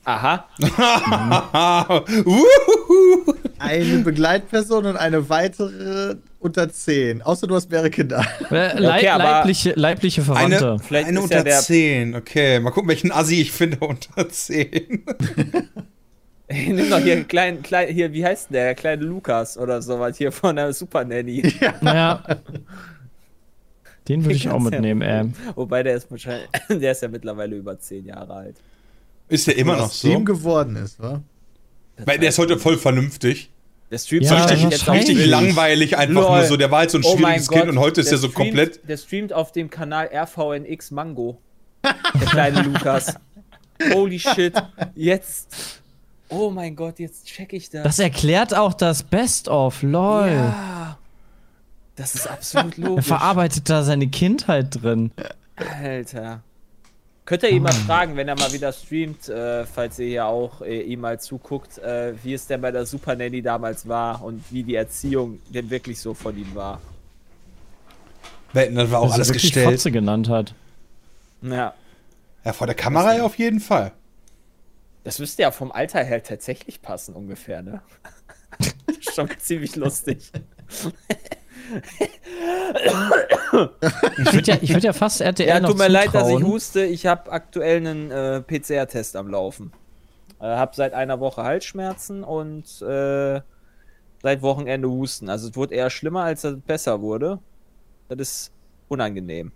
[0.05, 0.47] Aha.
[0.75, 3.33] Ah, wuhu.
[3.59, 7.21] eine Begleitperson und eine weitere unter 10.
[7.21, 8.25] Außer du hast mehrere Kinder.
[8.49, 10.71] Äh, Lei Okay, leibliche, leibliche Verwandte.
[10.71, 12.15] Eine, Vielleicht eine ja unter der- 10.
[12.15, 15.05] Okay, mal gucken, welchen Assi ich finde unter 10.
[16.67, 18.63] Nimm doch hier einen kleinen, klein, hier, wie heißt denn der?
[18.65, 21.41] Der kleine Lukas oder sowas hier von der Super Nanny.
[21.81, 22.23] Ja.
[24.07, 25.31] Den würde ich auch kannst ja- mitnehmen, ey.
[25.55, 28.55] Wobei der ist wahrscheinlich, der ist ja mittlerweile über 10 Jahre alt.
[29.27, 30.07] Ist der immer noch so?
[30.09, 31.21] ihm geworden ist, wa?
[32.05, 33.51] Weil der ist heute voll vernünftig.
[33.91, 35.25] Der streamt Ja, auf Richtig Twitch.
[35.27, 36.37] langweilig, einfach Lol.
[36.37, 36.57] nur so.
[36.57, 38.27] Der war halt so ein Oh schwieriges Gott, Kind und heute ist der er so
[38.29, 38.87] streamt- komplett.
[38.89, 41.39] Der streamt auf dem Kanal RVNX Mango.
[41.83, 43.13] Der kleine Lukas.
[43.93, 44.53] Holy shit.
[44.95, 45.78] Jetzt.
[46.29, 47.83] Oh mein Gott, jetzt check ich das.
[47.83, 50.27] Das erklärt auch das Best-of, lol.
[50.29, 50.97] ja.
[51.95, 53.05] Das ist absolut Er logisch.
[53.07, 55.11] verarbeitet da seine Kindheit drin.
[55.83, 56.41] Alter.
[57.25, 60.61] Könnt ihr ihn mal fragen, wenn er mal wieder streamt, äh, falls ihr hier auch
[60.61, 64.43] äh, ihm mal zuguckt, äh, wie es denn bei der Super Nanny damals war und
[64.49, 66.79] wie die Erziehung denn wirklich so von ihm war.
[68.53, 69.69] Wetten, das war auch Dass er alles wirklich gestellt.
[69.69, 70.55] Fotze genannt hat.
[71.43, 71.73] Ja.
[72.43, 73.91] Ja, vor der Kamera ja auf jeden Fall.
[75.09, 77.81] Das müsste ja vom Alter her tatsächlich passen, ungefähr, ne?
[78.99, 80.31] Schon ziemlich lustig.
[84.19, 86.35] Ich würde ja, ich würd ja fast RTL Ja, noch tut mir leid, dass ich
[86.35, 86.53] zutrauen.
[86.53, 86.85] huste.
[86.85, 89.71] Ich habe aktuell einen äh, PCR-Test am Laufen.
[90.39, 93.41] Äh, hab seit einer Woche Halsschmerzen und äh,
[94.21, 95.27] seit Wochenende Husten.
[95.27, 97.39] Also es wurde eher schlimmer, als es besser wurde.
[98.09, 98.51] Das ist
[98.89, 99.53] unangenehm.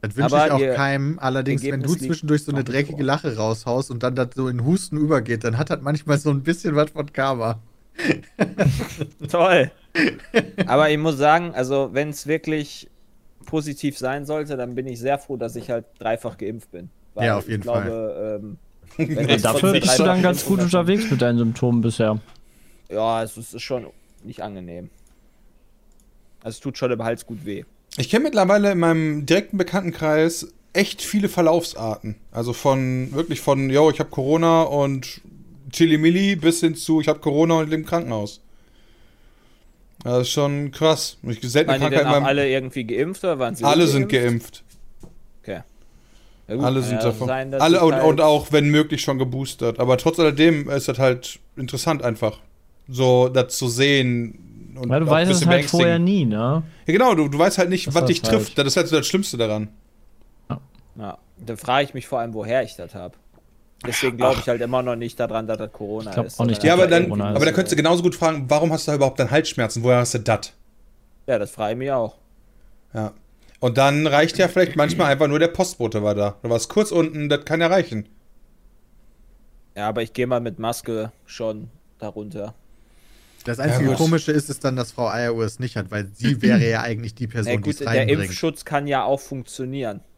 [0.00, 1.18] Das wünsche ich auch ihr keim.
[1.20, 3.04] Allerdings, wenn du zwischendurch so eine dreckige vor.
[3.04, 6.42] Lache raushaust und dann das so in Husten übergeht, dann hat das manchmal so ein
[6.42, 7.60] bisschen was von Karma.
[9.30, 9.70] Toll.
[10.66, 12.90] Aber ich muss sagen, also wenn es wirklich
[13.46, 16.90] positiv sein sollte, dann bin ich sehr froh, dass ich halt dreifach geimpft bin.
[17.14, 18.58] Weil Ja, auf jeden ich glaube, Ähm,
[18.96, 22.20] wenn Ja, dafür bist du dann ganz gut unterwegs mit deinen Symptomen bisher.
[22.90, 23.86] Ja, es ist, ist schon
[24.22, 24.90] nicht angenehm.
[26.42, 27.64] Also es tut schon im Hals gut weh.
[27.98, 32.16] Ich kenne mittlerweile in meinem direkten Bekanntenkreis echt viele Verlaufsarten.
[32.30, 35.22] Also von wirklich von, yo, ich habe Corona und
[35.72, 38.40] Chili-Milli bis hin zu, ich habe Corona und liege im Krankenhaus.
[40.04, 41.16] Das ist schon krass.
[41.22, 43.86] Ich seltene Waren die Krankheit denn auch meinem, alle irgendwie geimpft oder waren sie alle
[43.86, 44.62] sind geimpft.
[45.42, 45.62] Okay.
[46.48, 47.26] Ja, gut, Alle sind ja davon.
[47.26, 49.80] sein, alle und, halt- und auch, wenn möglich, schon geboostert.
[49.80, 52.38] Aber trotz alledem ist das halt interessant einfach.
[52.88, 54.38] So, das zu sehen.
[54.78, 56.04] Und Weil du weißt es halt vorher beängstigend.
[56.04, 56.62] nie, ne?
[56.86, 58.32] Ja, genau, du, du weißt halt nicht, Das was dich halt.
[58.32, 58.58] trifft.
[58.58, 59.68] Das ist halt so das Schlimmste daran.
[60.98, 63.14] Ja, dann frage ich mich vor allem, woher ich das habe.
[63.86, 66.40] Deswegen glaube ich halt immer noch nicht daran, dass das Corona Ich ist.
[66.40, 68.46] auch nicht, Ja, aber Ja, dann, Corona aber ist da könntest du genauso gut fragen,
[68.48, 69.82] warum hast du da überhaupt dann Halsschmerzen?
[69.82, 70.52] Woher hast du das?
[71.26, 72.14] Ja, das frage ich mich auch.
[72.94, 73.12] Ja.
[73.60, 76.36] Und dann reicht ja vielleicht manchmal einfach nur der Postbote war da.
[76.42, 78.08] Du warst kurz unten, das kann ja reichen.
[79.76, 81.68] Ja, aber ich gehe mal mit Maske schon
[81.98, 82.54] darunter.
[83.46, 83.96] Das einzige gut.
[83.96, 87.14] Komische ist es dann, dass Frau Eieruhr es nicht hat, weil sie wäre ja eigentlich
[87.14, 88.22] die Person, Ja, die gut, es der reinbringt.
[88.24, 90.00] Impfschutz kann ja auch funktionieren.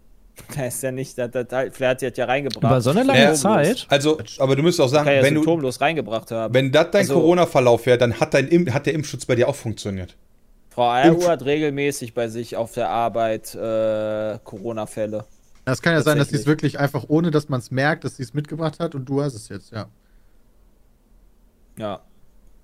[0.57, 2.63] Da ist ja nicht, das, das, vielleicht hat ja reingebracht.
[2.63, 3.87] Über so eine lange Ja, Zeit.
[3.89, 6.55] Also, aber du müsstest auch sagen, Kann ja wenn, du, symptomlos reingebracht haben.
[6.55, 9.57] wenn das dein Also- Corona-Verlauf wäre, dann hat, dein, hat der Impfschutz bei dir auch
[9.57, 10.17] funktioniert.
[10.71, 15.25] Frau Eieruhr hat regelmäßig bei sich auf der Arbeit äh, Corona-Fälle.
[15.65, 18.17] Das kann ja sein, dass sie es wirklich einfach, ohne dass man es merkt, dass
[18.17, 19.89] sie es mitgebracht hat und du hast es jetzt, ja.
[21.79, 22.01] Ja.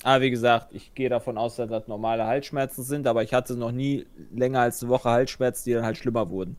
[0.04, 3.54] Aber wie gesagt, ich gehe davon aus, dass das normale Halsschmerzen sind, aber ich hatte
[3.56, 6.56] noch nie länger als eine Woche Halsschmerzen, die dann halt schlimmer wurden.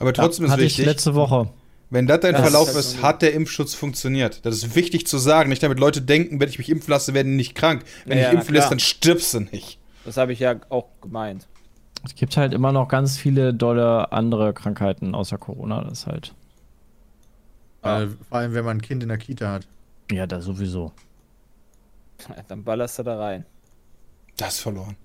[0.00, 1.48] Aber trotzdem ist Hatte ich wichtig, letzte Woche.
[1.90, 4.44] wenn das dein Ja, das Verlauf ist halt ist, ein- hat der Impfschutz funktioniert.
[4.44, 5.50] Das ist wichtig zu sagen.
[5.50, 7.84] Nicht damit Leute denken, wenn ich mich impfen lasse, werden die nicht krank.
[8.06, 9.78] Wenn Ja, ich ja, impfen lässt, dann stirbst du nicht.
[10.04, 11.46] Das habe ich ja auch gemeint.
[12.04, 15.84] Es gibt halt immer noch ganz viele dolle andere Krankheiten außer Corona.
[15.84, 16.34] Das ist halt.
[17.82, 19.66] Äh, vor allem, wenn man ein Kind in der Kita hat.
[20.10, 20.90] Ja, da sowieso.
[22.28, 23.44] Ja, Dann ballerst du da rein.
[24.36, 24.96] Das ist verloren.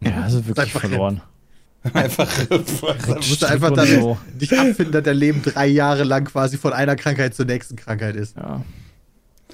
[0.00, 1.22] Ja, also wirklich Einfach verloren.
[1.92, 2.46] Einfach.
[2.46, 4.16] Du musst du einfach damit so.
[4.32, 8.16] dich abfinden, dass dein Leben drei Jahre lang quasi von einer Krankheit zur nächsten Krankheit
[8.16, 8.36] ist.
[8.38, 8.62] Ja.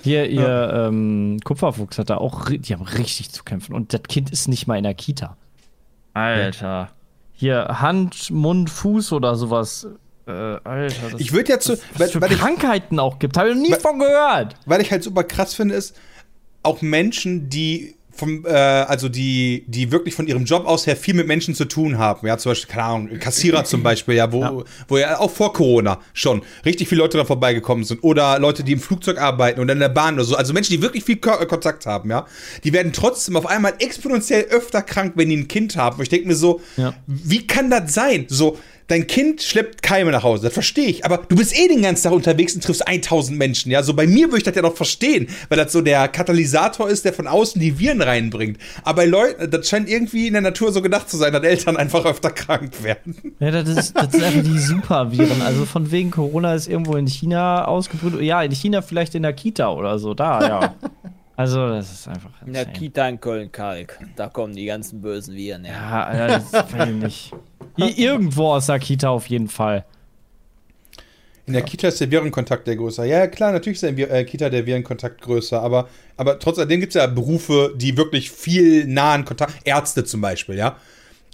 [0.02, 3.74] Hier, ihr ähm, Kupferfuchs hat da auch, die haben richtig zu kämpfen.
[3.74, 5.36] Und das Kind ist nicht mal in der Kita.
[6.14, 6.90] Alter.
[7.32, 9.88] Hier, Hand, Mund, Fuß oder sowas.
[10.26, 11.10] Äh, Alter.
[11.10, 13.36] Das, ich würde jetzt so, was weil, für weil, ich, Krankheiten auch gibt.
[13.36, 14.54] Habe ich noch nie Weil- von gehört.
[14.66, 15.98] weil ich halt super krass finde, ist,
[16.62, 21.14] auch Menschen, die vom, äh, also die, die wirklich von ihrem Job aus her viel
[21.14, 22.26] mit Menschen zu tun haben.
[22.26, 26.00] Ja, zum Beispiel, keine Ahnung, Kassierer zum Beispiel, ja, wo, wo ja auch vor Corona
[26.12, 28.02] schon richtig viele Leute da vorbeigekommen sind.
[28.04, 30.36] Oder Leute, die im Flugzeug arbeiten oder in der Bahn oder so.
[30.36, 32.26] Also Menschen, die wirklich viel Ko äh, Kontakt haben, ja.
[32.64, 35.96] Die werden trotzdem auf einmal exponentiell öfter krank, wenn die ein Kind haben.
[35.96, 36.92] Und ich denke mir so, Ja.
[37.06, 38.26] wie kann das sein?
[38.28, 38.58] So,
[38.90, 42.04] dein Kind schleppt Keime nach Hause, das verstehe ich, aber du bist eh den ganzen
[42.04, 44.74] Tag unterwegs und triffst 1000 Menschen, ja, so bei mir würde ich das ja noch
[44.74, 48.58] verstehen, weil das so der Katalysator ist, der von außen die Viren reinbringt.
[48.82, 51.76] Aber bei Leuten, das scheint irgendwie in der Natur so gedacht zu sein, dass Eltern
[51.76, 53.16] einfach öfter krank werden.
[53.38, 55.40] Ja, das ist, das sind einfach die Superviren.
[55.42, 58.22] Also von wegen Corona ist irgendwo in China ausgebrütet.
[58.22, 60.74] Ja, in China vielleicht in der Kita oder so, da, ja.
[61.36, 62.28] Also, das ist einfach.
[62.44, 62.78] In der insane.
[62.78, 63.98] Kita in Köln-Kalk.
[64.14, 65.74] Da kommen die ganzen bösen Viren her.
[65.74, 67.32] Ja, Alter, das weiß ich nicht.
[67.96, 69.84] Irgendwo aus der Kita auf jeden Fall.
[71.46, 73.04] In der Kita ist der Virenkontakt der größer.
[73.04, 76.68] Ja, ja, klar, natürlich ist in der äh, Kita der Virenkontakt größer, aber, aber trotzdem
[76.68, 80.76] gibt es ja Berufe, die wirklich viel nahen Kontakt, Ärzte zum Beispiel, ja.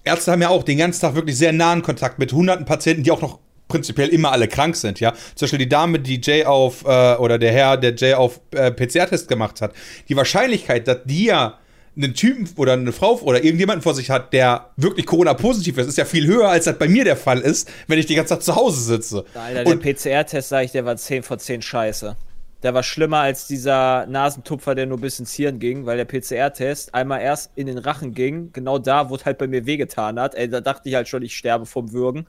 [0.04, 3.10] Ärzte haben ja auch den ganzen Tag wirklich sehr nahen Kontakt mit hunderten Patienten, die
[3.10, 5.12] auch noch prinzipiell immer alle krank sind, ja.
[5.34, 8.70] Zum Beispiel die Dame, die Jay auf, äh, oder der Herr, der Jay auf äh,
[8.70, 9.74] PCR-Test gemacht hat.
[10.08, 11.58] Die Wahrscheinlichkeit, dass die ja
[11.96, 15.98] einen Typen oder eine Frau oder irgendjemanden vor sich hat, der wirklich Corona-positiv ist, ist
[15.98, 18.42] ja viel höher, als das bei mir der Fall ist, wenn ich die ganze Zeit
[18.42, 19.24] zu Hause sitze.
[19.34, 22.16] Alter, der Und- PCR-Test, sag ich, der war 10 von 10 scheiße.
[22.62, 26.94] Der war schlimmer als dieser Nasentupfer, der nur bis ins Hirn ging, weil der PCR-Test
[26.94, 30.34] einmal erst in den Rachen ging, genau da, wo es halt bei mir wehgetan hat.
[30.34, 32.26] Ey, da dachte ich halt schon, ich sterbe vom Würgen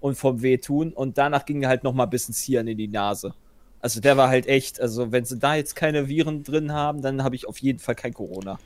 [0.00, 0.92] und vom Wehtun.
[0.92, 3.34] Und danach ging er halt nochmal bis ins Hirn in die Nase.
[3.80, 7.24] Also der war halt echt, also wenn sie da jetzt keine Viren drin haben, dann
[7.24, 8.58] habe ich auf jeden Fall kein Corona.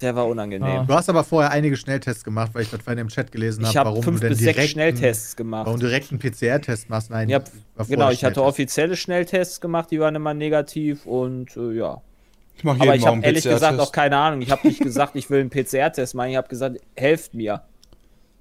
[0.00, 0.80] Der war unangenehm.
[0.80, 0.84] Ah.
[0.86, 3.70] Du hast aber vorher einige Schnelltests gemacht, weil ich das vorhin im Chat gelesen habe,
[3.70, 5.66] Ich habe warum fünf du bis sechs direkt Schnelltests gemacht.
[5.66, 7.10] Warum direkt einen PCR-Test machst?
[7.10, 7.40] Nein, Ja,
[7.88, 12.02] genau, ich hatte offizielle Schnelltests gemacht, die waren immer negativ und äh, ja.
[12.56, 14.40] Ich mache Aber ich habe ehrlich gesagt auch keine Ahnung.
[14.42, 16.30] Ich habe nicht gesagt, ich will einen PCR-Test machen.
[16.30, 17.62] Ich habe gesagt, helft mir.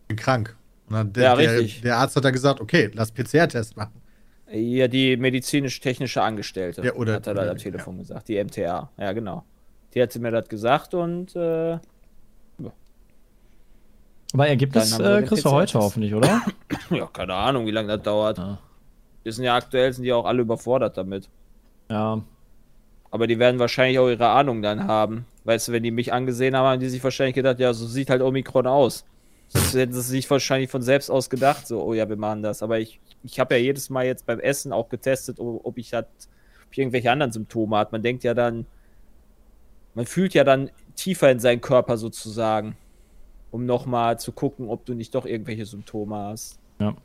[0.04, 0.56] Ich bin krank.
[0.88, 1.82] Und dann der, Ja, der, richtig.
[1.82, 4.02] der Arzt hat dann gesagt, okay, lass PCR-Test machen.
[4.52, 6.82] Ja, die medizinisch-technische Angestellte.
[6.84, 8.28] Ja, oder- hat er da am Telefon gesagt.
[8.28, 8.90] Die MTA.
[8.98, 9.44] Ja, genau.
[9.96, 11.80] Die hat mir das gesagt und äh,
[14.34, 16.42] Aber Ergebnis äh, kriegst du heute hoffentlich, oder?
[16.90, 18.38] ja, keine Ahnung, wie lange das dauert.
[18.38, 18.60] Ah.
[19.24, 21.30] Die sind ja aktuell, sind die auch alle überfordert damit.
[21.90, 22.22] Ja.
[23.12, 25.26] Aber die werden wahrscheinlich auch ihre Ahnung dann haben.
[25.46, 28.10] Weißt du, wenn die mich angesehen haben, haben die sich wahrscheinlich gedacht, ja, so sieht
[28.10, 29.06] halt Omikron aus.
[29.54, 32.62] Das hätten sie sich wahrscheinlich von selbst aus gedacht, so, oh ja, wir machen das.
[32.62, 36.10] Aber ich, ich habe ja jedes Mal jetzt beim Essen auch getestet, ob, ich hat,
[36.66, 37.94] ob ich irgendwelche anderen Symptome hat.
[37.94, 38.66] Man denkt ja dann,
[39.96, 42.78] man fühlt ja dann tiefer in seinen Körper sozusagen,
[43.52, 46.60] um nochmal zu gucken, ob du nicht doch irgendwelche Symptome hast.
[46.80, 46.96] Ja.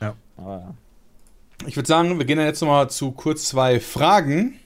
[0.00, 0.16] Ja.
[0.36, 0.74] Aber
[1.66, 4.58] Ich würde sagen, wir gehen dann jetzt nochmal zu kurz zwei Fragen.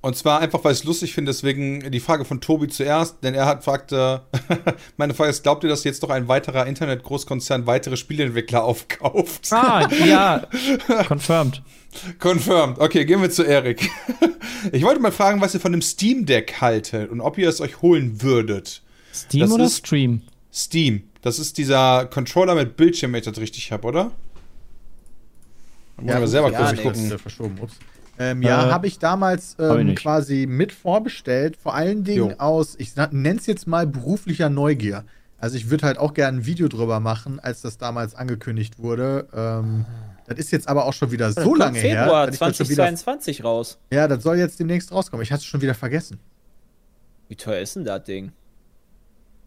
[0.00, 3.34] Und zwar einfach, weil ich es lustig finde, deswegen die Frage von Tobi zuerst, denn
[3.34, 4.20] er hat fragt, äh,
[4.96, 9.52] meine Frage ist, glaubt ihr, dass jetzt doch ein weiterer Internet-Großkonzern weitere Spieleentwickler aufkauft?
[9.52, 10.46] Ah, ja.
[11.08, 11.62] Confirmed.
[12.20, 12.78] Confirmed.
[12.78, 13.88] Okay, gehen wir zu Erik.
[14.72, 17.60] Ich wollte mal fragen, was ihr von dem Steam Deck haltet und ob ihr es
[17.60, 18.82] euch holen würdet.
[19.14, 20.22] Steam Das oder ist- Stream?
[20.52, 21.04] Steam.
[21.22, 24.10] Das ist dieser Controller mit Bildschirm, wenn ich das richtig habe, oder?
[25.96, 27.12] Da muss ich aber selber ja, kurz nee, gucken.
[27.12, 27.74] Äh, verschoben, ups.
[28.18, 29.98] Ähm, ja, Äh, habe ich damals hab ich ähm, nicht.
[30.02, 31.56] quasi mit vorbestellt.
[31.56, 32.36] Vor allen Dingen Jo.
[32.38, 35.04] aus, ich nenne es jetzt mal beruflicher Neugier.
[35.40, 39.28] Also ich würde halt auch gerne ein Video drüber machen, als das damals angekündigt wurde.
[39.32, 39.84] Ähm,
[40.26, 42.02] das ist jetzt aber auch schon wieder so lange her.
[42.04, 43.78] Februar ich das schon wieder, 2022 raus.
[43.92, 45.22] ja, das soll jetzt demnächst rauskommen.
[45.22, 46.18] Ich hatte es schon wieder vergessen.
[47.28, 48.32] Wie teuer ist denn das Ding?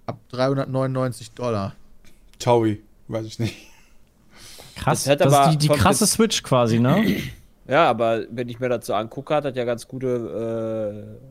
[0.06, 1.76] Ab 399 Dollar.
[2.40, 3.56] Taui, weiß ich nicht.
[4.78, 5.04] Krass.
[5.04, 7.18] Das Das, aber ist die, die krasse Switch quasi, ne?
[7.72, 11.26] Ja, aber wenn ich mir das so angucke, hat das ja ganz gute, äh,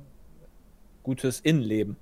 [1.02, 1.98] gutes Innenleben.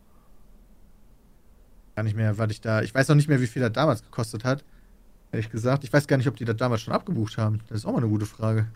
[1.97, 2.82] Gar nicht mehr, was ich da.
[2.82, 4.62] Ich weiß noch nicht mehr, wie viel das damals gekostet hat.
[5.32, 5.82] Ehrlich gesagt.
[5.82, 7.59] Ich weiß gar nicht, ob die das damals schon abgebucht haben.
[7.68, 8.68] Das ist auch mal eine gute Frage.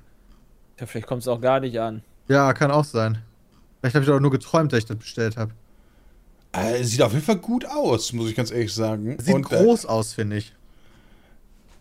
[0.81, 2.03] Ja, vielleicht kommt es auch gar nicht an.
[2.27, 3.19] Ja, kann auch sein.
[3.79, 5.53] Vielleicht habe ich doch nur geträumt, dass ich das bestellt habe.
[6.51, 9.17] Äh, sieht auf jeden Fall gut aus, muss ich ganz ehrlich sagen.
[9.21, 10.57] Sieht Und, groß aus, finde ich.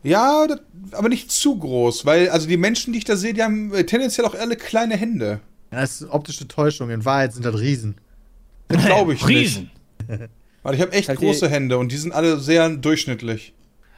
[0.04, 0.60] Ja, das,
[0.94, 3.84] aber nicht zu groß, weil also die Menschen, die ich da sehe, die haben äh,
[3.86, 5.40] tendenziell auch alle kleine Hände.
[5.72, 6.90] Ja, das ist optische Täuschung.
[6.90, 7.96] In Wahrheit sind das Riesen.
[8.68, 9.70] Das glaube ich Riesen.
[10.08, 10.22] nicht.
[10.64, 13.54] Weil ich habe echt Halt die- große Hände und die sind alle sehr durchschnittlich.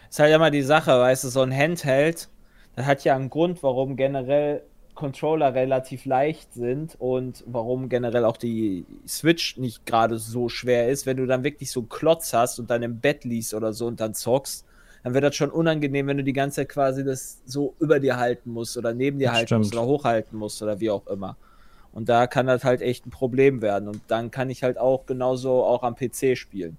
[0.10, 2.30] Ist halt immer die Sache, weißt du, so ein Handheld,
[2.76, 4.62] das hat ja einen Grund, warum generell
[4.96, 11.06] Controller relativ leicht sind und warum generell auch die Switch nicht gerade so schwer ist.
[11.08, 13.88] Wenn du dann wirklich so einen Klotz hast und dann im Bett liegst oder so
[13.88, 14.66] und dann zockst,
[15.04, 18.18] dann wird das schon unangenehm, wenn du die ganze Zeit quasi das so über dir
[18.18, 19.60] halten musst oder neben dir Das halten stimmt.
[19.62, 21.38] musst oder hochhalten musst oder wie auch immer.
[21.92, 23.88] Und da kann das halt echt ein Problem werden.
[23.88, 26.78] Und dann kann ich halt auch genauso auch am PC spielen.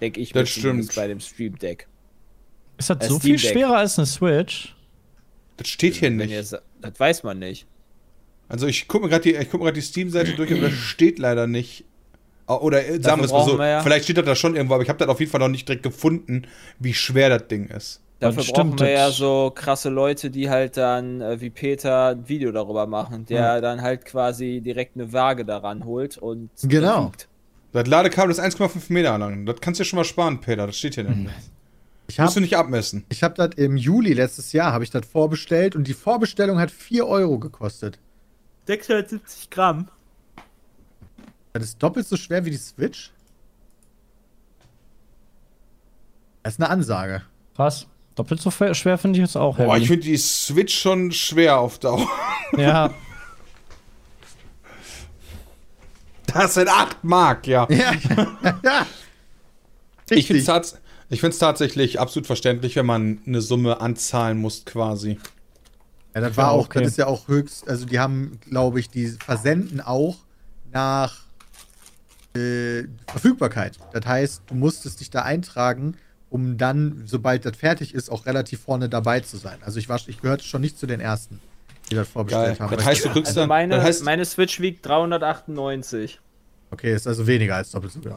[0.00, 0.92] Denke ich Das stimmt.
[0.96, 1.86] bei dem Stream Deck.
[2.76, 4.74] Ist das Äh, so viel schwerer als eine Switch?
[5.56, 6.44] Das steht hier nicht.
[6.48, 7.66] sa- das weiß man nicht.
[8.48, 11.46] Also ich gucke mir gerade die, ich guck die Steam-Seite durch, aber das steht leider
[11.46, 11.84] nicht.
[12.46, 14.82] Oder äh, sagen wir es mal so, ja- vielleicht steht das da schon irgendwo, aber
[14.82, 16.42] ich habe das auf jeden Fall noch nicht direkt gefunden,
[16.78, 18.00] wie schwer das Ding ist.
[18.20, 22.28] Dafür Das brauchen wir ja so krasse Leute, die halt dann, äh, wie Peter, ein
[22.28, 27.06] Video darüber machen, der dann halt quasi direkt eine Waage daran holt und Genau.
[27.08, 27.28] wiegt.
[27.72, 29.46] Das Ladekabel ist 1,5 Meter lang.
[29.46, 30.66] Das kannst du dir schon mal sparen, Peter.
[30.66, 31.32] Das steht hier nämlich.
[32.06, 33.04] Ich Musst du habe nicht abmessen.
[33.08, 36.70] ich hab das im Juli letztes Jahr, habe ich das vorbestellt und die Vorbestellung hat
[36.70, 37.98] 4 Euro gekostet.
[38.66, 39.88] 670 Gramm.
[41.54, 43.10] Das ist doppelt so schwer wie die Switch.
[46.42, 47.22] Das ist eine Ansage.
[47.56, 47.86] Krass.
[48.14, 49.56] Doppelt so schwer finde ich jetzt auch.
[49.56, 49.82] Boah, heavy.
[49.82, 52.06] ich finde die Switch schon schwer auf Dauer.
[52.56, 52.92] ja,
[56.34, 57.66] Das sind 8 Mark, ja.
[57.70, 57.92] Ja.
[58.62, 58.86] ja.
[60.10, 65.18] Ich finde es tats tatsächlich absolut verständlich, wenn man eine Summe anzahlen muss, quasi.
[66.14, 66.80] Ja, das war auch, okay.
[66.80, 70.16] das ist ja auch höchst, also die haben, glaube ich, die versenden auch
[70.72, 71.23] nach
[72.36, 73.78] äh, Verfügbarkeit.
[73.92, 75.96] Das heißt, du musstest dich da eintragen,
[76.30, 79.58] um dann, sobald das fertig ist, auch relativ vorne dabei zu sein.
[79.62, 81.40] Also ich war, ich gehörte schon nicht zu den ersten,
[81.90, 82.12] die das Geil.
[82.12, 82.76] vorbestellt haben.
[82.76, 83.48] Das heißt, du kriegst Also dann.
[83.48, 86.20] meine, das heißt, meine Switch wiegt 398.
[86.72, 88.16] okay, ist also weniger als doppelt so viel.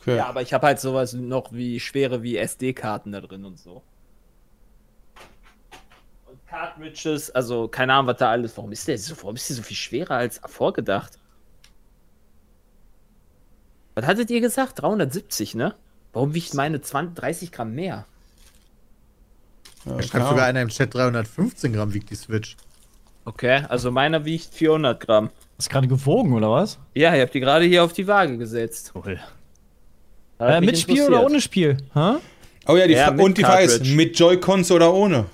[0.00, 0.16] okay.
[0.16, 3.82] Ja, aber ich habe halt sowas noch wie schwere wie SD-Karten da drin und so.
[6.26, 8.56] Und Cartridges, also keine Ahnung, was da alles.
[8.56, 11.18] Warum ist der so, warum ist die so viel schwerer als vorgedacht?
[13.98, 14.80] Was hattet ihr gesagt?
[14.80, 15.74] 370, ne?
[16.12, 18.06] Warum wiegt meine 20, 30 Gramm mehr?
[19.84, 22.56] Ja, Da schreibt sogar einer im Chat 315 Gramm wiegt die Switch.
[23.24, 25.30] Okay, also meiner wiegt 400 Gramm.
[25.58, 26.78] ist gerade gewogen, oder was?
[26.94, 28.92] Ja, ihr habt die gerade hier auf die Waage gesetzt.
[28.94, 29.18] Cool.
[30.38, 31.78] Äh, mit Spiel oder ohne Spiel?
[31.92, 32.18] Hä?
[32.68, 35.24] Oh ja, die Ja, und die Frage ist, mit Joy-Cons oder ohne?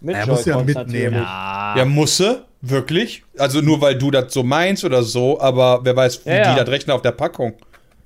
[0.00, 1.14] Mit Er muss ja mitnehmen.
[1.14, 1.26] natürlich.
[1.26, 1.74] Ah.
[1.78, 3.24] Ja, musse, wirklich.
[3.38, 6.52] Also nur weil du das so meinst oder so, aber wer weiß, wie Ja, ja.
[6.54, 7.54] die das rechnen auf der Packung.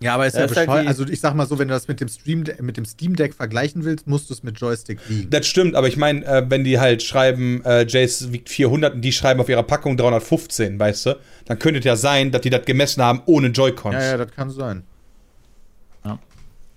[0.00, 0.84] Ja, aber ist ja Das halt bescheuert.
[0.84, 3.16] die- also ich sag mal so, wenn du das mit dem Stream mit dem Steam
[3.16, 5.28] Deck vergleichen willst, musst du es mit Joystick wiegen.
[5.30, 9.00] Das stimmt, aber ich meine, äh, wenn die halt schreiben, äh, Jace wiegt 400 und
[9.02, 12.50] die schreiben auf ihrer Packung 315, weißt du, dann könnte es ja sein, dass die
[12.50, 13.94] das gemessen haben ohne Joy-Cons.
[13.94, 14.84] Ja, ja, das kann sein.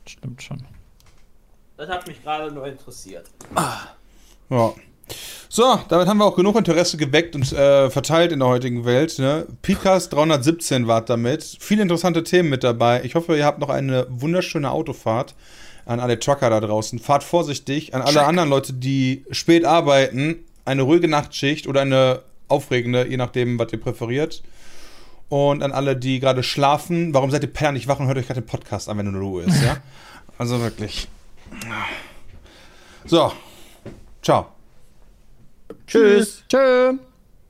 [0.07, 0.57] Stimmt schon.
[1.78, 3.28] Das hat mich gerade nur interessiert.
[4.49, 4.74] Ja.
[5.49, 9.19] So, damit haben wir auch genug Interesse geweckt und äh, verteilt in der heutigen Welt.
[9.19, 9.45] Ne?
[9.61, 11.57] Picast 317 war damit.
[11.59, 13.03] Viele interessante Themen mit dabei.
[13.03, 15.35] Ich hoffe, ihr habt noch eine wunderschöne Autofahrt
[15.85, 16.99] an alle Trucker da draußen.
[16.99, 17.93] Fahrt vorsichtig.
[17.93, 23.59] An alle anderen Leute, die spät arbeiten, eine ruhige Nachtschicht oder eine aufregende, je nachdem,
[23.59, 24.43] was ihr präferiert.
[25.29, 28.27] Und an alle, die gerade schlafen, warum seid ihr Penner nicht wach und hört euch
[28.27, 29.77] gerade den Podcast an, wenn nur Ruhe ist, ja?
[30.37, 31.07] Also wirklich.
[33.05, 33.31] So.
[34.23, 34.47] Ciao.
[35.88, 36.43] Tschüss.
[36.49, 36.93] Tschö.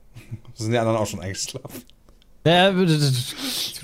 [0.54, 1.82] Sind die anderen auch schon eingeschlafen?
[2.44, 2.94] Ja, du hast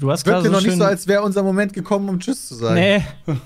[0.00, 0.70] Wirkt gerade dir so noch schön...
[0.70, 2.74] nicht so, als wäre unser Moment gekommen, um Tschüss zu sagen.
[2.74, 3.02] Nee.